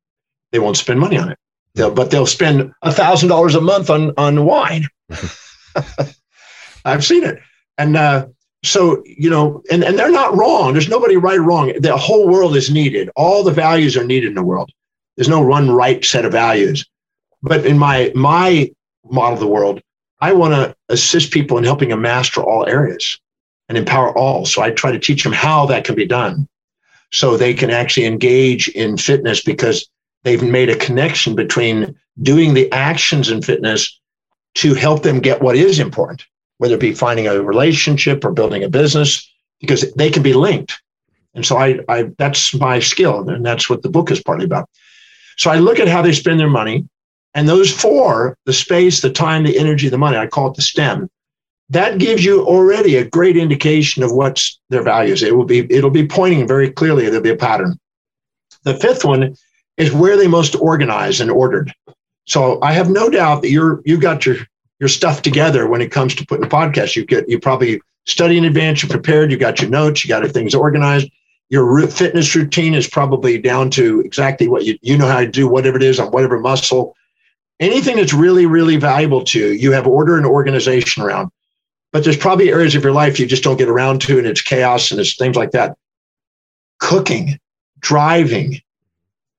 [0.52, 1.38] they won't spend money on it.
[1.74, 4.88] They'll, but they'll spend a thousand dollars a month on on wine.
[6.84, 7.38] I've seen it.
[7.80, 8.26] And uh,
[8.62, 10.74] so, you know, and, and they're not wrong.
[10.74, 11.72] There's nobody right or wrong.
[11.80, 13.08] The whole world is needed.
[13.16, 14.70] All the values are needed in the world.
[15.16, 16.84] There's no one right set of values.
[17.42, 18.70] But in my my
[19.10, 19.80] model of the world,
[20.20, 23.18] I want to assist people in helping them master all areas
[23.70, 24.44] and empower all.
[24.44, 26.46] So I try to teach them how that can be done
[27.12, 29.88] so they can actually engage in fitness because
[30.22, 33.98] they've made a connection between doing the actions in fitness
[34.56, 36.26] to help them get what is important
[36.60, 39.26] whether it be finding a relationship or building a business,
[39.60, 40.78] because they can be linked.
[41.32, 44.68] And so I, I that's my skill, and that's what the book is partly about.
[45.38, 46.86] So I look at how they spend their money,
[47.32, 50.62] and those four, the space, the time, the energy, the money, I call it the
[50.62, 51.08] STEM.
[51.70, 55.22] That gives you already a great indication of what's their values.
[55.22, 57.78] It will be, it'll be pointing very clearly, there'll be a pattern.
[58.64, 59.34] The fifth one
[59.78, 61.72] is where they most organized and ordered.
[62.26, 64.36] So I have no doubt that you're you've got your
[64.80, 66.96] your stuff together when it comes to putting a podcast.
[66.96, 70.26] You get you probably study in advance, you're prepared, you got your notes, you got
[70.30, 71.08] things organized.
[71.50, 75.46] Your fitness routine is probably down to exactly what you you know how to do
[75.46, 76.96] whatever it is on whatever muscle.
[77.60, 81.30] Anything that's really really valuable to you, you have order and organization around.
[81.92, 84.40] But there's probably areas of your life you just don't get around to, and it's
[84.40, 85.76] chaos and it's things like that.
[86.78, 87.38] Cooking,
[87.80, 88.60] driving,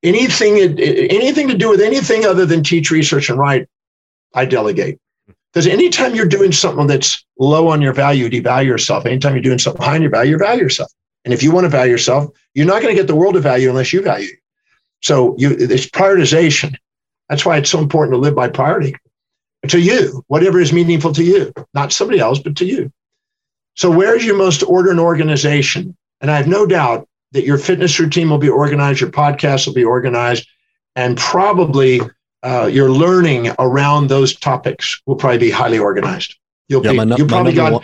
[0.04, 3.70] anything anything to do with anything other than teach, research, and write,
[4.36, 5.00] I delegate.
[5.52, 9.06] Because anytime you're doing something that's low on your value, you devalue yourself.
[9.06, 10.92] Anytime you're doing something high on your value, you value yourself.
[11.26, 13.42] And if you want to value yourself, you're not going to get the world to
[13.42, 14.32] value unless you value.
[15.02, 16.76] So you, it's prioritization.
[17.28, 18.96] That's why it's so important to live by priority
[19.68, 22.92] to you, whatever is meaningful to you, not somebody else, but to you.
[23.76, 25.96] So where's your most order and organization?
[26.20, 29.74] And I have no doubt that your fitness routine will be organized, your podcast will
[29.74, 30.48] be organized,
[30.96, 32.02] and probably
[32.44, 36.36] uh, your learning around those topics will probably be highly organized.
[36.68, 37.74] You'll yeah, be, my, you probably got.
[37.74, 37.84] One,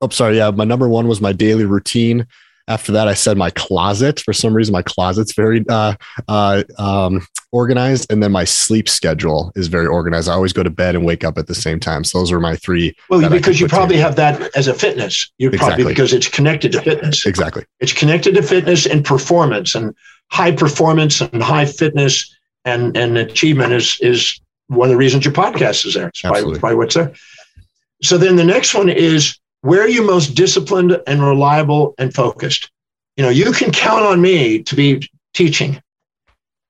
[0.00, 0.36] oh, sorry.
[0.36, 2.26] Yeah, my number one was my daily routine.
[2.66, 4.20] After that, I said my closet.
[4.20, 5.94] For some reason, my closet's very uh,
[6.28, 10.30] uh, um, organized, and then my sleep schedule is very organized.
[10.30, 12.04] I always go to bed and wake up at the same time.
[12.04, 12.96] So those are my three.
[13.10, 15.30] Well, because you probably have that as a fitness.
[15.36, 15.68] You exactly.
[15.68, 17.26] probably because it's connected to fitness.
[17.26, 17.64] Exactly.
[17.80, 19.94] It's connected to fitness and performance and
[20.30, 25.34] high performance and high fitness and and achievement is is one of the reasons your
[25.34, 26.08] podcast is there.
[26.08, 27.12] It's probably, probably what's there.
[28.02, 32.70] So then the next one is where are you most disciplined and reliable and focused?
[33.16, 35.80] You know, you can count on me to be teaching.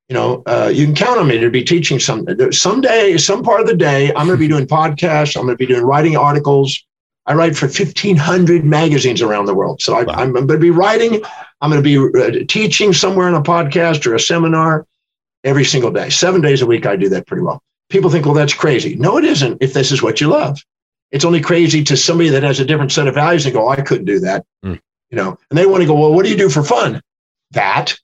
[0.09, 3.61] You know, uh, you can count on me to be teaching some someday, some part
[3.61, 4.09] of the day.
[4.09, 5.37] I'm going to be doing podcasts.
[5.37, 6.85] I'm going to be doing writing articles.
[7.26, 9.80] I write for 1,500 magazines around the world.
[9.80, 11.22] So I, am going to be writing.
[11.62, 14.87] I'm going to be uh, teaching somewhere in a podcast or a seminar
[15.44, 16.11] every single day.
[16.11, 17.62] Seven days a week, I do that pretty well.
[17.90, 18.96] People think, well, that's crazy.
[18.96, 20.59] No, it isn't if this is what you love.
[21.11, 23.80] It's only crazy to somebody that has a different set of values and go, I
[23.83, 24.44] couldn't do that.
[24.64, 24.80] Mm.
[25.11, 27.00] You know, and they want to go, well, what do you do for fun?
[27.52, 27.96] That.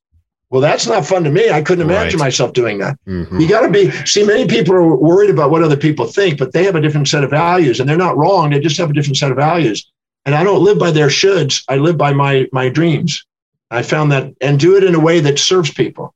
[0.50, 1.50] Well, that's not fun to me.
[1.50, 2.26] I couldn't imagine right.
[2.26, 2.98] myself doing that.
[3.06, 3.40] Mm-hmm.
[3.40, 6.52] You got to be, see, many people are worried about what other people think, but
[6.52, 8.50] they have a different set of values and they're not wrong.
[8.50, 9.90] They just have a different set of values.
[10.24, 11.64] And I don't live by their shoulds.
[11.68, 13.24] I live by my, my dreams.
[13.70, 16.14] I found that and do it in a way that serves people.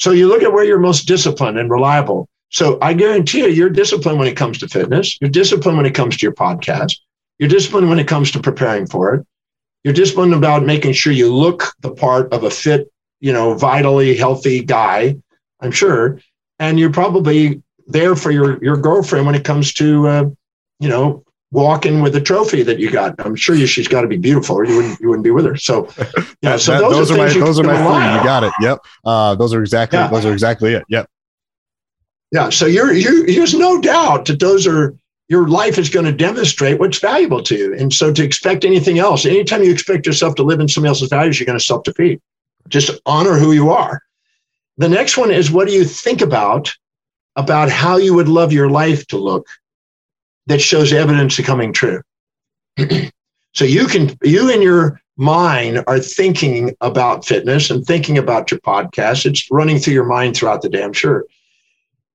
[0.00, 2.28] So you look at where you're most disciplined and reliable.
[2.48, 5.16] So I guarantee you, you're disciplined when it comes to fitness.
[5.20, 6.96] You're disciplined when it comes to your podcast.
[7.38, 9.26] You're disciplined when it comes to preparing for it.
[9.84, 14.16] You're disciplined about making sure you look the part of a fit you know, vitally
[14.16, 15.16] healthy guy,
[15.60, 16.20] I'm sure.
[16.58, 20.24] And you're probably there for your, your girlfriend when it comes to, uh,
[20.78, 23.14] you know, walking with a trophy that you got.
[23.18, 25.44] I'm sure you, she's got to be beautiful, or you wouldn't you wouldn't be with
[25.44, 25.56] her.
[25.56, 25.88] So,
[26.42, 26.56] yeah.
[26.56, 28.18] So That- those, those, are, my those are my three.
[28.18, 28.52] You got it.
[28.60, 28.78] Yep.
[29.04, 30.08] Uh, those are exactly Yeah.
[30.08, 30.84] those are exactly it.
[30.88, 31.08] Yep.
[32.32, 32.50] Yeah.
[32.50, 34.94] So you're you there's no doubt that those are
[35.28, 37.74] your life is going to demonstrate what's valuable to you.
[37.76, 41.08] And so to expect anything else, anytime you expect yourself to live in somebody else's
[41.08, 42.20] values, you're going to self defeat.
[42.68, 44.02] Just honor who you are.
[44.76, 46.72] The next one is what do you think about
[47.36, 49.46] about how you would love your life to look
[50.50, 52.02] that shows evidence of coming true.
[53.54, 58.58] so you can you and your mind are thinking about fitness and thinking about your
[58.60, 59.26] podcast.
[59.26, 61.24] It's running through your mind throughout the day, I'm sure.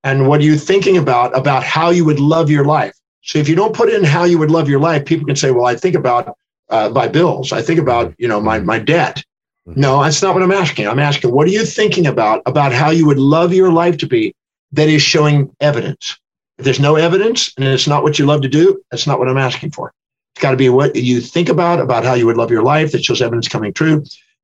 [0.03, 2.93] And what are you thinking about about how you would love your life?
[3.21, 5.51] So if you don't put in how you would love your life, people can say,
[5.51, 6.37] "Well, I think about
[6.69, 7.53] uh, my bills.
[7.53, 9.23] I think about you know my my debt."
[9.65, 10.87] No, that's not what I'm asking.
[10.87, 14.07] I'm asking, what are you thinking about about how you would love your life to
[14.07, 14.35] be
[14.73, 16.19] that is showing evidence?
[16.57, 19.27] If there's no evidence and it's not what you love to do, that's not what
[19.27, 19.91] I'm asking for.
[20.33, 22.91] It's got to be what you think about about how you would love your life
[22.91, 24.03] that shows evidence coming true.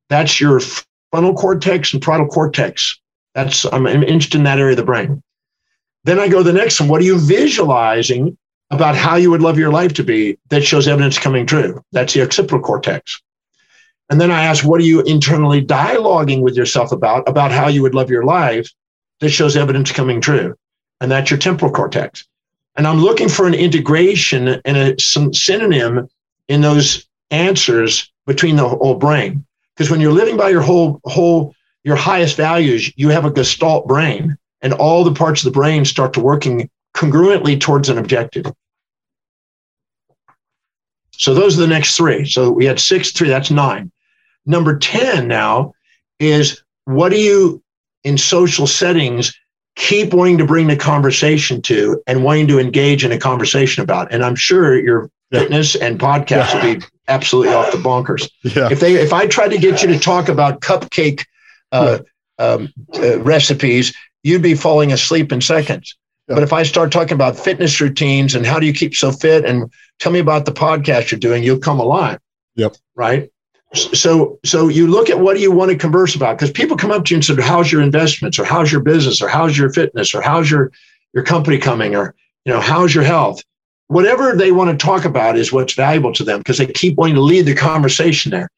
[0.10, 0.60] That's your
[1.12, 3.00] frontal cortex and parietal cortex.
[3.34, 5.22] That's I'm interested in that area of the brain.
[6.04, 6.90] Then I go to the next one.
[6.90, 8.38] What are you visualizing
[8.72, 11.82] about how you would love your life to be that shows evidence coming true?
[11.92, 13.22] That's the occipital cortex.
[14.10, 17.82] And then I ask, what are you internally dialoguing with yourself about, about how you
[17.82, 18.70] would love your life
[19.22, 20.56] that shows evidence coming true?
[21.02, 22.26] And that's your temporal cortex.
[22.78, 26.08] And I'm looking for an integration and a synonym
[26.48, 29.46] in those answers between the whole brain.
[29.76, 33.88] Because when you're living by your whole, whole, your highest values, you have a gestalt
[33.88, 38.46] brain and all the parts of the brain start to working congruently towards an objective.
[41.12, 42.26] So those are the next three.
[42.26, 43.92] So we had six, three, that's nine.
[44.46, 45.74] Number 10 now
[46.20, 47.62] is what do you
[48.04, 49.34] in social settings
[49.82, 54.12] keep wanting to bring the conversation to and wanting to engage in a conversation about?
[54.14, 56.66] And I'm sure your fitness and podcast Yeah.
[56.66, 58.30] would be absolutely off the bonkers.
[58.44, 58.70] Yeah.
[58.72, 61.26] If they if I tried to get you to talk about cupcake
[61.72, 62.00] uh,
[62.38, 65.98] um, uh, recipes, you'd be falling asleep in seconds.
[66.28, 66.36] Yeah.
[66.36, 69.46] But if I start talking about fitness routines and how do you keep so fit
[69.46, 72.20] and tell me about the podcast you're doing, you'll come alive.
[72.56, 72.76] Yep.
[72.96, 73.30] Right.
[73.74, 76.38] So, so you look at what do you want to converse about?
[76.38, 79.22] Because people come up to you and say, "How's your investments?" or "How's your business?"
[79.22, 80.72] or "How's your fitness?" or "How's your
[81.14, 82.14] your company coming?" or
[82.46, 83.42] you know, "How's your health?"
[83.88, 87.16] Whatever they want to talk about is what's valuable to them because they keep wanting
[87.16, 88.50] to lead the conversation there.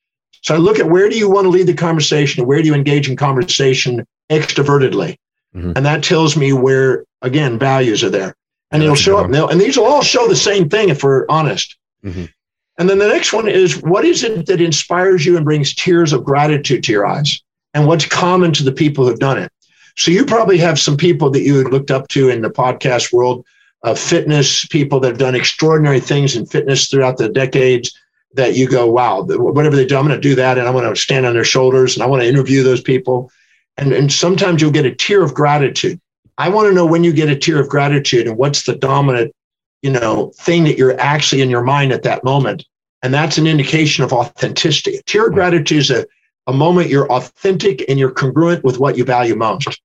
[0.42, 2.68] So I look at where do you want to lead the conversation and where do
[2.68, 5.16] you engage in conversation extrovertedly,
[5.56, 5.74] Mhm.
[5.76, 8.36] and that tells me where again values are there,
[8.72, 9.32] and it'll show up.
[9.32, 11.78] They'll- And these will all show the same thing if we're honest.
[12.04, 12.30] Mhm.
[12.78, 16.12] And then the next one is what is it that inspires you and brings tears
[16.12, 17.42] of gratitude to your eyes?
[17.74, 19.52] And what's common to the people who've done it?
[19.96, 23.14] So you probably have some people that you had looked up to in the podcast
[23.14, 23.46] world,
[23.84, 27.96] uh, fitness people that have done extraordinary things in fitness throughout the decades
[28.34, 30.88] that you go, wow, whatever they do, I'm going to do that and I want
[30.88, 33.32] to stand on their shoulders and I want to interview those people.
[33.78, 36.00] And, and sometimes you'll get a tear of gratitude.
[36.40, 39.36] I want to know when you get a tear of gratitude and what's the dominant
[39.84, 42.66] you know, thing that you're actually in your mind at that moment.
[43.04, 44.96] And that's an indication of authenticity.
[44.96, 46.06] A tear of gratitude is a,
[46.48, 49.82] a moment you're authentic and you're congruent with what you value most.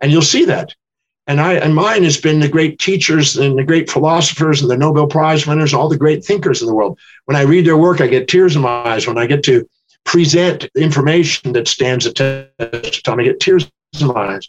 [0.00, 0.72] And you'll see that.
[1.26, 4.76] And I and mine has been the great teachers and the great philosophers and the
[4.76, 6.98] Nobel Prize winners, all the great thinkers in the world.
[7.26, 9.06] When I read their work, I get tears in my eyes.
[9.06, 9.68] When I get to
[10.04, 14.48] present information that stands the test time, I get tears in my eyes.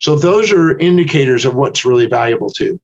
[0.00, 2.80] So those are indicators of what's really valuable too.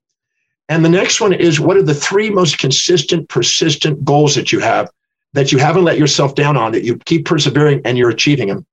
[0.69, 4.61] And the next one is what are the three most consistent, persistent goals that you
[4.61, 4.91] have
[5.33, 8.67] that you haven't let yourself down on, that you keep persevering and you're achieving them?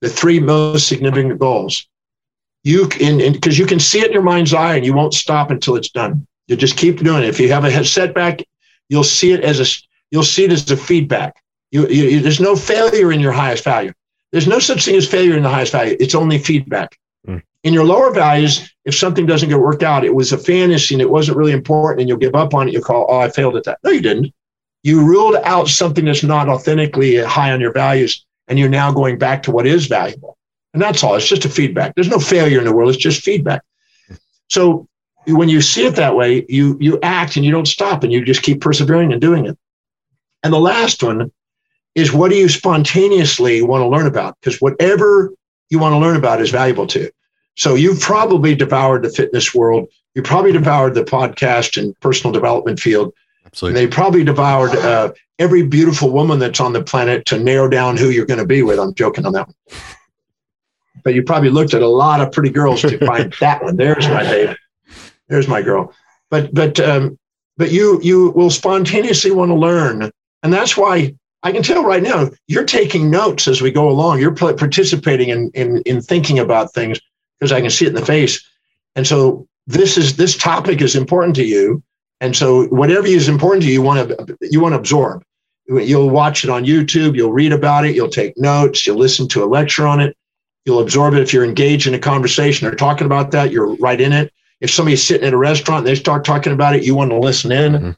[0.00, 1.86] The three most significant goals.
[2.64, 5.50] You can, because you can see it in your mind's eye and you won't stop
[5.50, 6.26] until it's done.
[6.48, 7.28] You just keep doing it.
[7.28, 8.42] If you have a setback,
[8.88, 11.42] you'll see it as a, you'll see it as a feedback.
[11.70, 13.92] You, you, there's no failure in your highest value.
[14.32, 15.96] There's no such thing as failure in the highest value.
[16.00, 16.98] It's only feedback.
[17.26, 17.42] Mm.
[17.62, 21.02] In your lower values, if something doesn't get worked out, it was a fantasy and
[21.02, 22.72] it wasn't really important, and you'll give up on it.
[22.72, 23.78] You'll call, oh, I failed at that.
[23.84, 24.32] No, you didn't.
[24.82, 29.18] You ruled out something that's not authentically high on your values, and you're now going
[29.18, 30.38] back to what is valuable.
[30.72, 31.16] And that's all.
[31.16, 31.94] It's just a feedback.
[31.94, 32.88] There's no failure in the world.
[32.88, 33.62] It's just feedback.
[34.48, 34.88] So
[35.26, 38.24] when you see it that way, you you act and you don't stop, and you
[38.24, 39.58] just keep persevering and doing it.
[40.42, 41.30] And the last one
[41.94, 44.36] is what do you spontaneously want to learn about?
[44.40, 45.32] Because whatever
[45.68, 47.10] you want to learn about is valuable to you.
[47.60, 49.86] So you've probably devoured the fitness world.
[50.14, 53.12] You probably devoured the podcast and personal development field.
[53.44, 53.84] And Absolutely.
[53.84, 58.08] they probably devoured uh, every beautiful woman that's on the planet to narrow down who
[58.08, 58.78] you're going to be with.
[58.78, 59.78] I'm joking on that one.
[61.04, 63.76] but you probably looked at a lot of pretty girls to find that one.
[63.76, 64.56] There's my babe.
[65.28, 65.92] There's my girl.
[66.30, 67.18] But but um,
[67.58, 70.10] but you you will spontaneously want to learn,
[70.42, 74.18] and that's why I can tell right now you're taking notes as we go along.
[74.18, 76.98] You're participating in in in thinking about things
[77.40, 78.46] because I can see it in the face.
[78.94, 81.82] And so this is this topic is important to you,
[82.20, 85.24] and so whatever is important to you, you want to you want to absorb.
[85.66, 87.14] You'll watch it on YouTube.
[87.16, 87.94] You'll read about it.
[87.94, 88.86] You'll take notes.
[88.86, 90.16] You'll listen to a lecture on it.
[90.64, 91.22] You'll absorb it.
[91.22, 94.32] If you're engaged in a conversation or talking about that, you're right in it.
[94.60, 97.18] If somebody's sitting at a restaurant and they start talking about it, you want to
[97.18, 97.72] listen in.
[97.72, 97.90] Mm-hmm.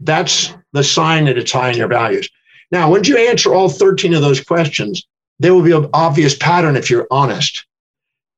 [0.00, 2.28] That's the sign that it's high in your values.
[2.70, 5.06] Now, once you answer all 13 of those questions,
[5.38, 7.64] there will be an obvious pattern if you're honest.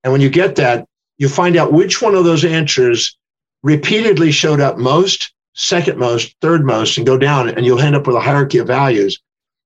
[0.06, 0.86] And when you get that,
[1.18, 3.18] you find out which one of those answers
[3.64, 8.06] repeatedly showed up most, second most, third most, and go down, and you'll end up
[8.06, 9.20] with a hierarchy of values.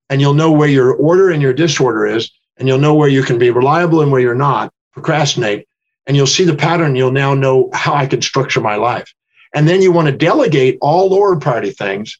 [0.08, 3.22] And you'll know where your order and your disorder is, and you'll know where you
[3.22, 5.68] can be reliable and where you're not, procrastinate,
[6.06, 6.96] and you'll see the pattern.
[6.96, 9.12] You'll now know how I can structure my life.
[9.54, 12.18] And then you want to delegate all lower priority things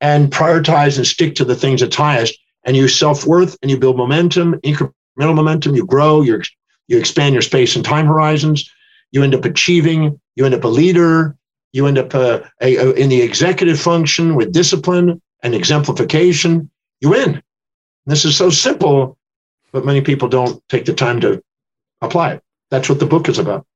[0.00, 2.38] and prioritize and stick to the things that's highest.
[2.62, 5.74] And you self worth and you build momentum, incremental momentum.
[5.74, 6.22] You grow.
[6.22, 6.40] You
[6.88, 8.70] you expand your space and time horizons.
[9.12, 10.20] You end up achieving.
[10.34, 11.36] You end up a leader.
[11.72, 16.70] You end up uh, a, a, in the executive function with discipline and exemplification.
[17.00, 17.42] You win.
[18.06, 19.18] This is so simple,
[19.72, 21.42] but many people don't take the time to
[22.00, 22.42] apply it.
[22.70, 23.66] That's what the book is about.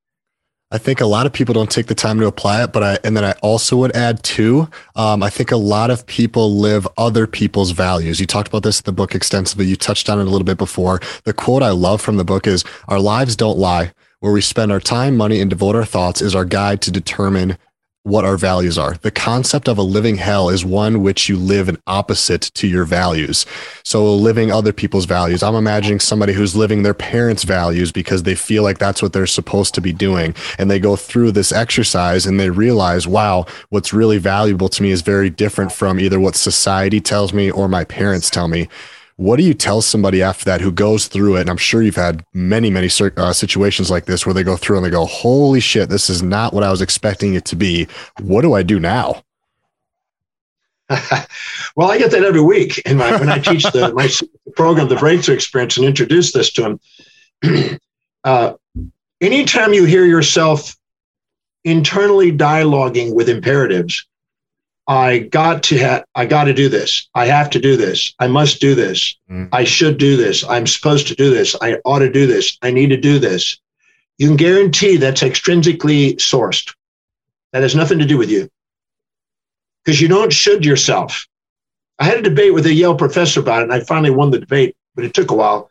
[0.73, 2.99] I think a lot of people don't take the time to apply it, but I,
[3.03, 6.87] and then I also would add too, um, I think a lot of people live
[6.97, 8.21] other people's values.
[8.21, 9.66] You talked about this in the book extensively.
[9.66, 11.01] You touched on it a little bit before.
[11.25, 13.93] The quote I love from the book is our lives don't lie.
[14.21, 17.59] Where we spend our time, money, and devote our thoughts is our guide to determine
[18.03, 18.94] what our values are.
[19.03, 22.84] The concept of a living hell is one which you live in opposite to your
[22.84, 23.44] values.
[23.84, 25.42] So living other people's values.
[25.42, 29.26] I'm imagining somebody who's living their parents' values because they feel like that's what they're
[29.26, 30.34] supposed to be doing.
[30.59, 34.90] And they go through this exercise and they realize, wow, what's really valuable to me
[34.90, 38.68] is very different from either what society tells me or my parents tell me.
[39.21, 41.43] What do you tell somebody after that who goes through it?
[41.43, 44.79] And I'm sure you've had many, many uh, situations like this where they go through
[44.79, 47.87] and they go, holy shit, this is not what I was expecting it to be.
[48.23, 49.23] What do I do now?
[51.77, 52.81] well, I get that every week.
[52.87, 54.09] And when I teach the, my
[54.57, 56.79] program, the Breakthrough Experience, and introduce this to
[57.43, 57.79] them,
[58.25, 58.55] uh,
[59.21, 60.75] anytime you hear yourself
[61.62, 64.07] internally dialoguing with imperatives,
[64.91, 67.09] I got to ha- I got to do this.
[67.14, 68.12] I have to do this.
[68.18, 69.16] I must do this.
[69.30, 69.49] Mm.
[69.53, 70.43] I should do this.
[70.43, 71.55] I'm supposed to do this.
[71.62, 72.59] I ought to do this.
[72.61, 73.57] I need to do this.
[74.18, 76.74] You can guarantee that's extrinsically sourced.
[77.53, 78.51] That has nothing to do with you.
[79.84, 81.24] Because you don't should yourself.
[82.01, 84.41] I had a debate with a Yale professor about it, and I finally won the
[84.41, 85.70] debate, but it took a while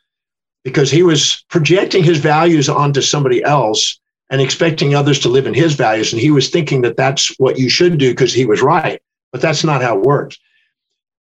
[0.64, 4.00] because he was projecting his values onto somebody else
[4.30, 6.14] and expecting others to live in his values.
[6.14, 9.02] And he was thinking that that's what you should do because he was right
[9.32, 10.38] but that's not how it works.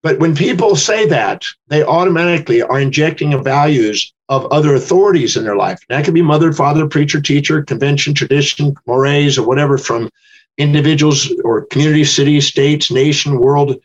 [0.02, 5.56] But when people say that, they automatically are injecting values of other authorities in their
[5.56, 5.80] life.
[5.88, 10.10] That could be mother, father, preacher, teacher, convention, tradition, mores, or whatever from
[10.58, 13.76] individuals or community, city, states, nation, world,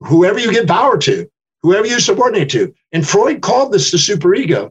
[0.00, 1.28] whoever you give power to,
[1.62, 2.72] whoever you subordinate to.
[2.92, 4.70] And Freud called this the superego.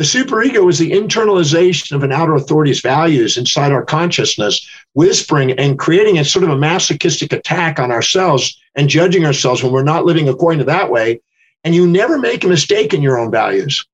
[0.00, 5.78] The superego is the internalization of an outer authority's values inside our consciousness, whispering and
[5.78, 10.06] creating a sort of a masochistic attack on ourselves and judging ourselves when we're not
[10.06, 11.20] living according to that way.
[11.64, 13.84] And you never make a mistake in your own values.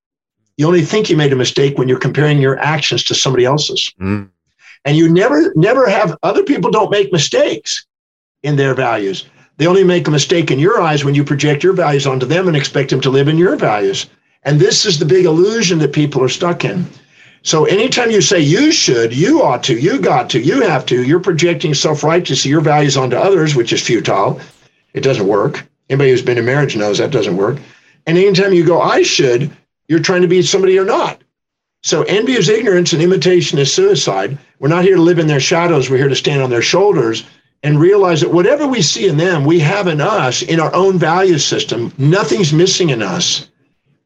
[0.57, 3.93] You only think you made a mistake when you're comparing your actions to somebody else's.
[4.01, 4.31] Mm.
[4.85, 7.85] And you never, never have other people don't make mistakes
[8.45, 9.27] in their values.
[9.57, 12.47] They only make a mistake in your eyes when you project your values onto them
[12.47, 14.07] and expect them to live in your values.
[14.47, 16.87] And this is the big illusion that people are stuck in.
[17.43, 21.03] So anytime you say you should, you ought to, you got to, you have to,
[21.03, 24.41] you're projecting self-righteousness, your values onto others, which is futile.
[24.95, 25.67] It doesn't work.
[25.91, 27.59] Anybody who's been in marriage knows that doesn't work.
[28.07, 29.51] And anytime you go, I should,
[29.89, 31.21] you're trying to be somebody you're not.
[31.83, 34.39] So envy is ignorance and imitation is suicide.
[34.61, 35.91] We're not here to live in their shadows.
[35.91, 37.25] We're here to stand on their shoulders
[37.65, 40.99] and realize that whatever we see in them, we have in us in our own
[40.99, 41.93] value system.
[41.99, 43.49] Nothing's missing in us.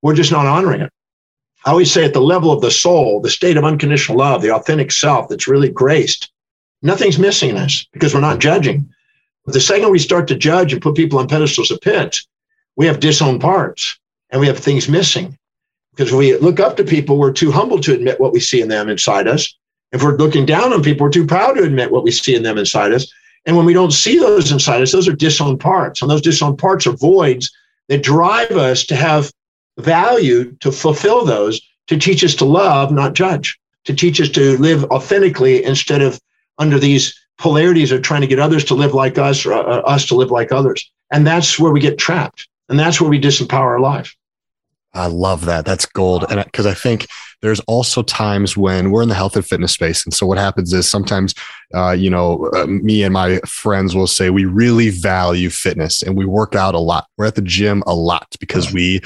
[0.02, 0.92] We're just not honoring it.
[1.64, 4.54] I always say at the level of the soul, the state of unconditional love, the
[4.54, 6.32] authentic self that's really graced,
[6.82, 8.88] nothing's missing in us because we're not judging.
[9.44, 12.26] But the second we start to judge and put people on pedestals of pits,
[12.76, 13.98] we have disowned parts
[14.30, 15.36] and we have things missing.
[15.94, 18.68] Because we look up to people, we're too humble to admit what we see in
[18.68, 19.54] them inside us.
[19.92, 22.42] If we're looking down on people, we're too proud to admit what we see in
[22.42, 23.12] them inside us.
[23.44, 26.00] And when we don't see those inside us, those are disowned parts.
[26.00, 27.50] And those disowned parts are voids
[27.88, 29.32] that drive us to have
[29.78, 34.56] value to fulfill those, to teach us to love, not judge, to teach us to
[34.58, 36.20] live authentically instead of
[36.58, 40.06] under these polarities of trying to get others to live like us or uh, us
[40.06, 40.90] to live like others.
[41.10, 42.46] And that's where we get trapped.
[42.68, 44.14] And that's where we disempower our life.
[44.92, 45.64] I love that.
[45.64, 46.24] That's gold.
[46.30, 47.06] And because I think
[47.42, 50.04] there's also times when we're in the health and fitness space.
[50.04, 51.34] And so what happens is sometimes,
[51.74, 56.16] uh, you know, uh, me and my friends will say we really value fitness and
[56.16, 57.06] we work out a lot.
[57.16, 59.00] We're at the gym a lot because we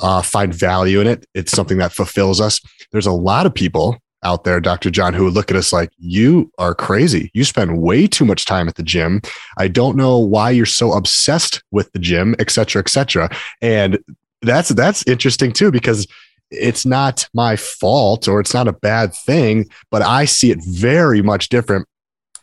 [0.00, 1.26] uh, find value in it.
[1.34, 2.60] It's something that fulfills us.
[2.92, 4.90] There's a lot of people out there, Dr.
[4.90, 7.30] John, who would look at us like, you are crazy.
[7.32, 9.20] You spend way too much time at the gym.
[9.56, 13.30] I don't know why you're so obsessed with the gym, et cetera, et cetera.
[13.60, 13.98] And
[14.42, 16.06] that's that's interesting too, because
[16.50, 21.22] it's not my fault or it's not a bad thing, but I see it very
[21.22, 21.86] much different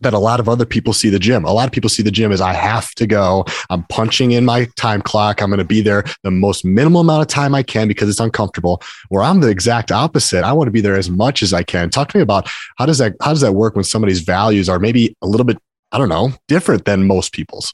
[0.03, 1.45] that a lot of other people see the gym.
[1.45, 3.45] A lot of people see the gym as I have to go.
[3.69, 5.41] I'm punching in my time clock.
[5.41, 8.19] I'm going to be there the most minimal amount of time I can because it's
[8.19, 8.81] uncomfortable.
[9.09, 10.43] Where I'm the exact opposite.
[10.43, 11.89] I want to be there as much as I can.
[11.89, 14.79] Talk to me about how does that how does that work when somebody's values are
[14.79, 15.57] maybe a little bit
[15.91, 17.73] I don't know different than most people's.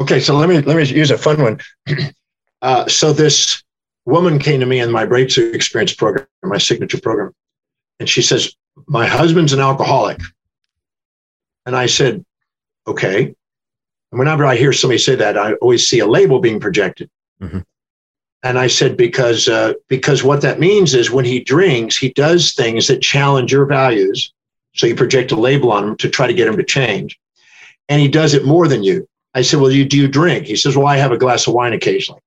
[0.00, 1.60] Okay, so let me let me use a fun one.
[2.62, 3.60] Uh, so this
[4.06, 7.32] woman came to me in my breakthrough experience program, my signature program,
[7.98, 8.54] and she says,
[8.86, 10.20] "My husband's an alcoholic."
[11.66, 12.24] And I said,
[12.86, 13.34] okay.
[14.10, 17.10] And whenever I hear somebody say that, I always see a label being projected.
[17.40, 17.60] Mm-hmm.
[18.44, 22.52] And I said, because, uh, because what that means is when he drinks, he does
[22.52, 24.32] things that challenge your values.
[24.74, 27.18] So you project a label on him to try to get him to change.
[27.88, 29.08] And he does it more than you.
[29.34, 30.46] I said, well, you, do you drink?
[30.46, 32.20] He says, well, I have a glass of wine occasionally.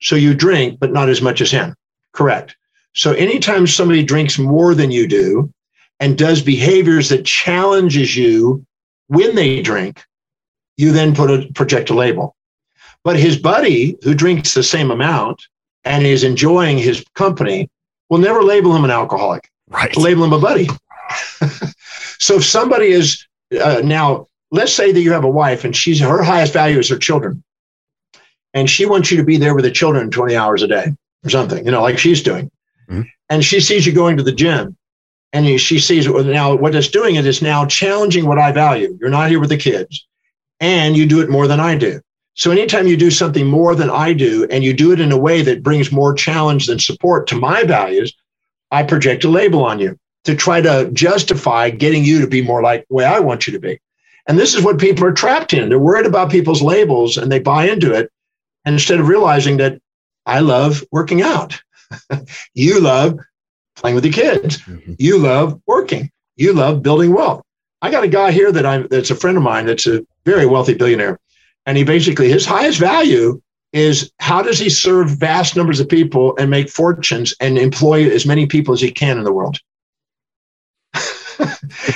[0.00, 1.74] So you drink, but not as much as him.
[2.12, 2.56] Correct.
[2.94, 5.52] So anytime somebody drinks more than you do
[6.00, 8.64] and does behaviors that challenges you
[9.10, 10.04] when they drink,
[10.76, 12.36] you then put a project a label.
[13.02, 15.42] But his buddy who drinks the same amount
[15.84, 17.68] and is enjoying his company
[18.08, 19.50] will never label him an alcoholic.
[19.68, 19.96] Right.
[19.96, 20.68] Label him a buddy.
[22.20, 23.26] so if somebody is
[23.60, 26.88] uh, now, let's say that you have a wife and she's her highest value is
[26.88, 27.42] her children,
[28.54, 30.94] and she wants you to be there with the children 20 hours a day
[31.24, 32.48] or something, you know, like she's doing.
[32.88, 33.02] Mm-hmm.
[33.28, 34.76] And she sees you going to the gym
[35.32, 38.96] and she sees now what it's doing is it's now challenging what I value.
[39.00, 40.06] You're not here with the kids,
[40.58, 42.00] and you do it more than I do.
[42.34, 45.18] So anytime you do something more than I do, and you do it in a
[45.18, 48.12] way that brings more challenge than support to my values,
[48.70, 52.62] I project a label on you to try to justify getting you to be more
[52.62, 53.80] like the way I want you to be.
[54.26, 55.68] And this is what people are trapped in.
[55.68, 58.10] They're worried about people's labels and they buy into it.
[58.64, 59.80] And instead of realizing that
[60.26, 61.60] I love working out,
[62.54, 63.18] you love
[63.80, 64.58] playing with the kids.
[64.58, 64.94] Mm-hmm.
[64.98, 66.10] You love working.
[66.36, 67.42] You love building wealth.
[67.82, 70.46] I got a guy here that I'm that's a friend of mine that's a very
[70.46, 71.18] wealthy billionaire.
[71.66, 73.40] And he basically his highest value
[73.72, 78.26] is how does he serve vast numbers of people and make fortunes and employ as
[78.26, 79.58] many people as he can in the world.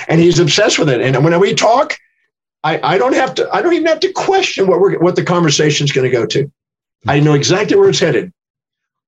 [0.09, 1.01] and he's obsessed with it.
[1.01, 1.97] And when we talk,
[2.63, 5.25] I, I don't have to I don't even have to question what we're what the
[5.25, 6.51] conversation is going to go to.
[7.07, 8.33] I know exactly where it's headed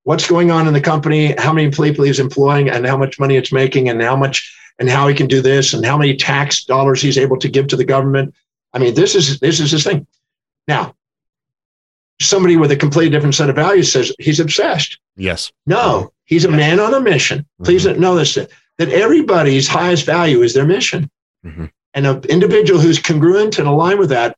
[0.07, 3.37] what's going on in the company, how many people he's employing, and how much money
[3.37, 6.65] it's making, and how much and how he can do this, and how many tax
[6.65, 8.33] dollars he's able to give to the government.
[8.73, 10.07] I mean, this is this is his thing.
[10.69, 10.95] Now,
[12.21, 14.99] somebody with a completely different set of values says he's obsessed.
[15.17, 15.51] Yes.
[15.67, 17.45] No, he's a man on a mission.
[17.65, 18.01] Please mm-hmm.
[18.01, 21.11] know this that everybody's highest value is their mission.
[21.45, 21.67] Mm-hmm.
[21.95, 24.37] And an individual who's congruent and aligned with that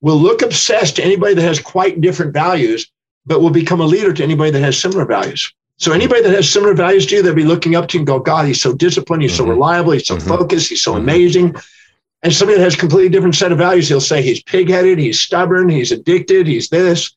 [0.00, 2.90] will look obsessed to anybody that has quite different values
[3.26, 5.52] but will become a leader to anybody that has similar values.
[5.78, 8.06] So anybody that has similar values to you, they'll be looking up to you and
[8.06, 9.44] go, God, he's so disciplined, he's mm-hmm.
[9.44, 10.28] so reliable, he's so mm-hmm.
[10.28, 11.02] focused, he's so mm-hmm.
[11.02, 11.56] amazing.
[12.22, 15.20] And somebody that has a completely different set of values, he'll say he's pig-headed, he's
[15.20, 17.14] stubborn, he's addicted, he's this.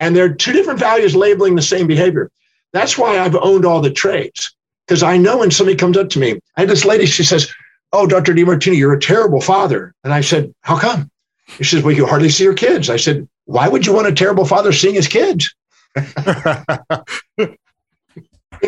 [0.00, 2.30] And there are two different values labeling the same behavior.
[2.72, 4.54] That's why I've owned all the traits.
[4.86, 7.52] Because I know when somebody comes up to me, I had this lady, she says,
[7.92, 8.32] Oh, Dr.
[8.32, 9.94] Demartini, you're a terrible father.
[10.04, 11.10] And I said, How come?
[11.48, 12.90] She says, Well, you hardly see your kids.
[12.90, 15.52] I said, why would you want a terrible father seeing his kids?
[15.96, 17.56] and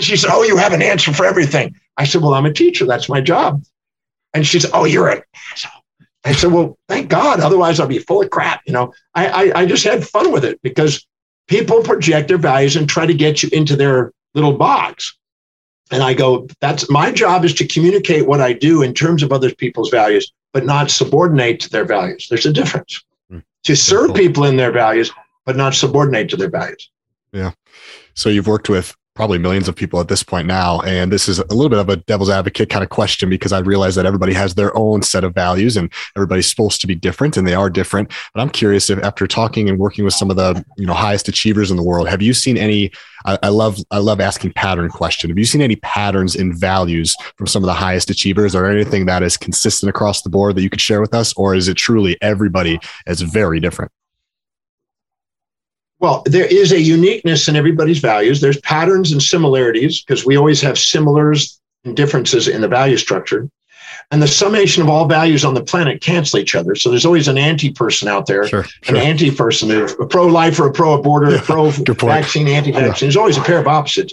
[0.01, 1.77] she said, Oh, you have an answer for everything.
[1.97, 2.85] I said, Well, I'm a teacher.
[2.85, 3.63] That's my job.
[4.35, 5.23] And she said, Oh, you're an
[5.53, 5.83] asshole.
[6.25, 7.39] I said, Well, thank God.
[7.39, 8.63] Otherwise, I'll be full of crap.
[8.67, 11.07] You know, I, I, I just had fun with it because
[11.47, 15.17] people project their values and try to get you into their little box.
[15.93, 19.31] And I go, That's my job is to communicate what I do in terms of
[19.31, 22.27] other people's values, but not subordinate to their values.
[22.29, 23.01] There's a difference
[23.65, 25.13] to serve people in their values,
[25.47, 26.91] but not subordinate to their values.
[27.33, 27.53] Yeah.
[28.15, 30.81] So you've worked with probably millions of people at this point now.
[30.81, 33.59] And this is a little bit of a devil's advocate kind of question because I
[33.59, 37.37] realize that everybody has their own set of values and everybody's supposed to be different
[37.37, 38.11] and they are different.
[38.33, 41.29] But I'm curious if after talking and working with some of the, you know, highest
[41.29, 42.91] achievers in the world, have you seen any,
[43.27, 45.29] I, I love, I love asking pattern question.
[45.29, 49.07] Have you seen any patterns in values from some of the highest achievers or anything
[49.07, 51.35] that is consistent across the board that you could share with us?
[51.35, 53.93] Or is it truly everybody is very different?
[56.03, 58.41] Well, there is a uniqueness in everybody's values.
[58.41, 63.49] There's patterns and similarities because we always have similars and differences in the value structure.
[64.11, 66.75] And the summation of all values on the planet cancel each other.
[66.75, 68.97] So there's always an anti person out there, sure, sure.
[68.97, 73.07] an anti person, a pro life or a pro aborter, yeah, pro vaccine, anti vaccine.
[73.07, 74.13] There's always a pair of opposites.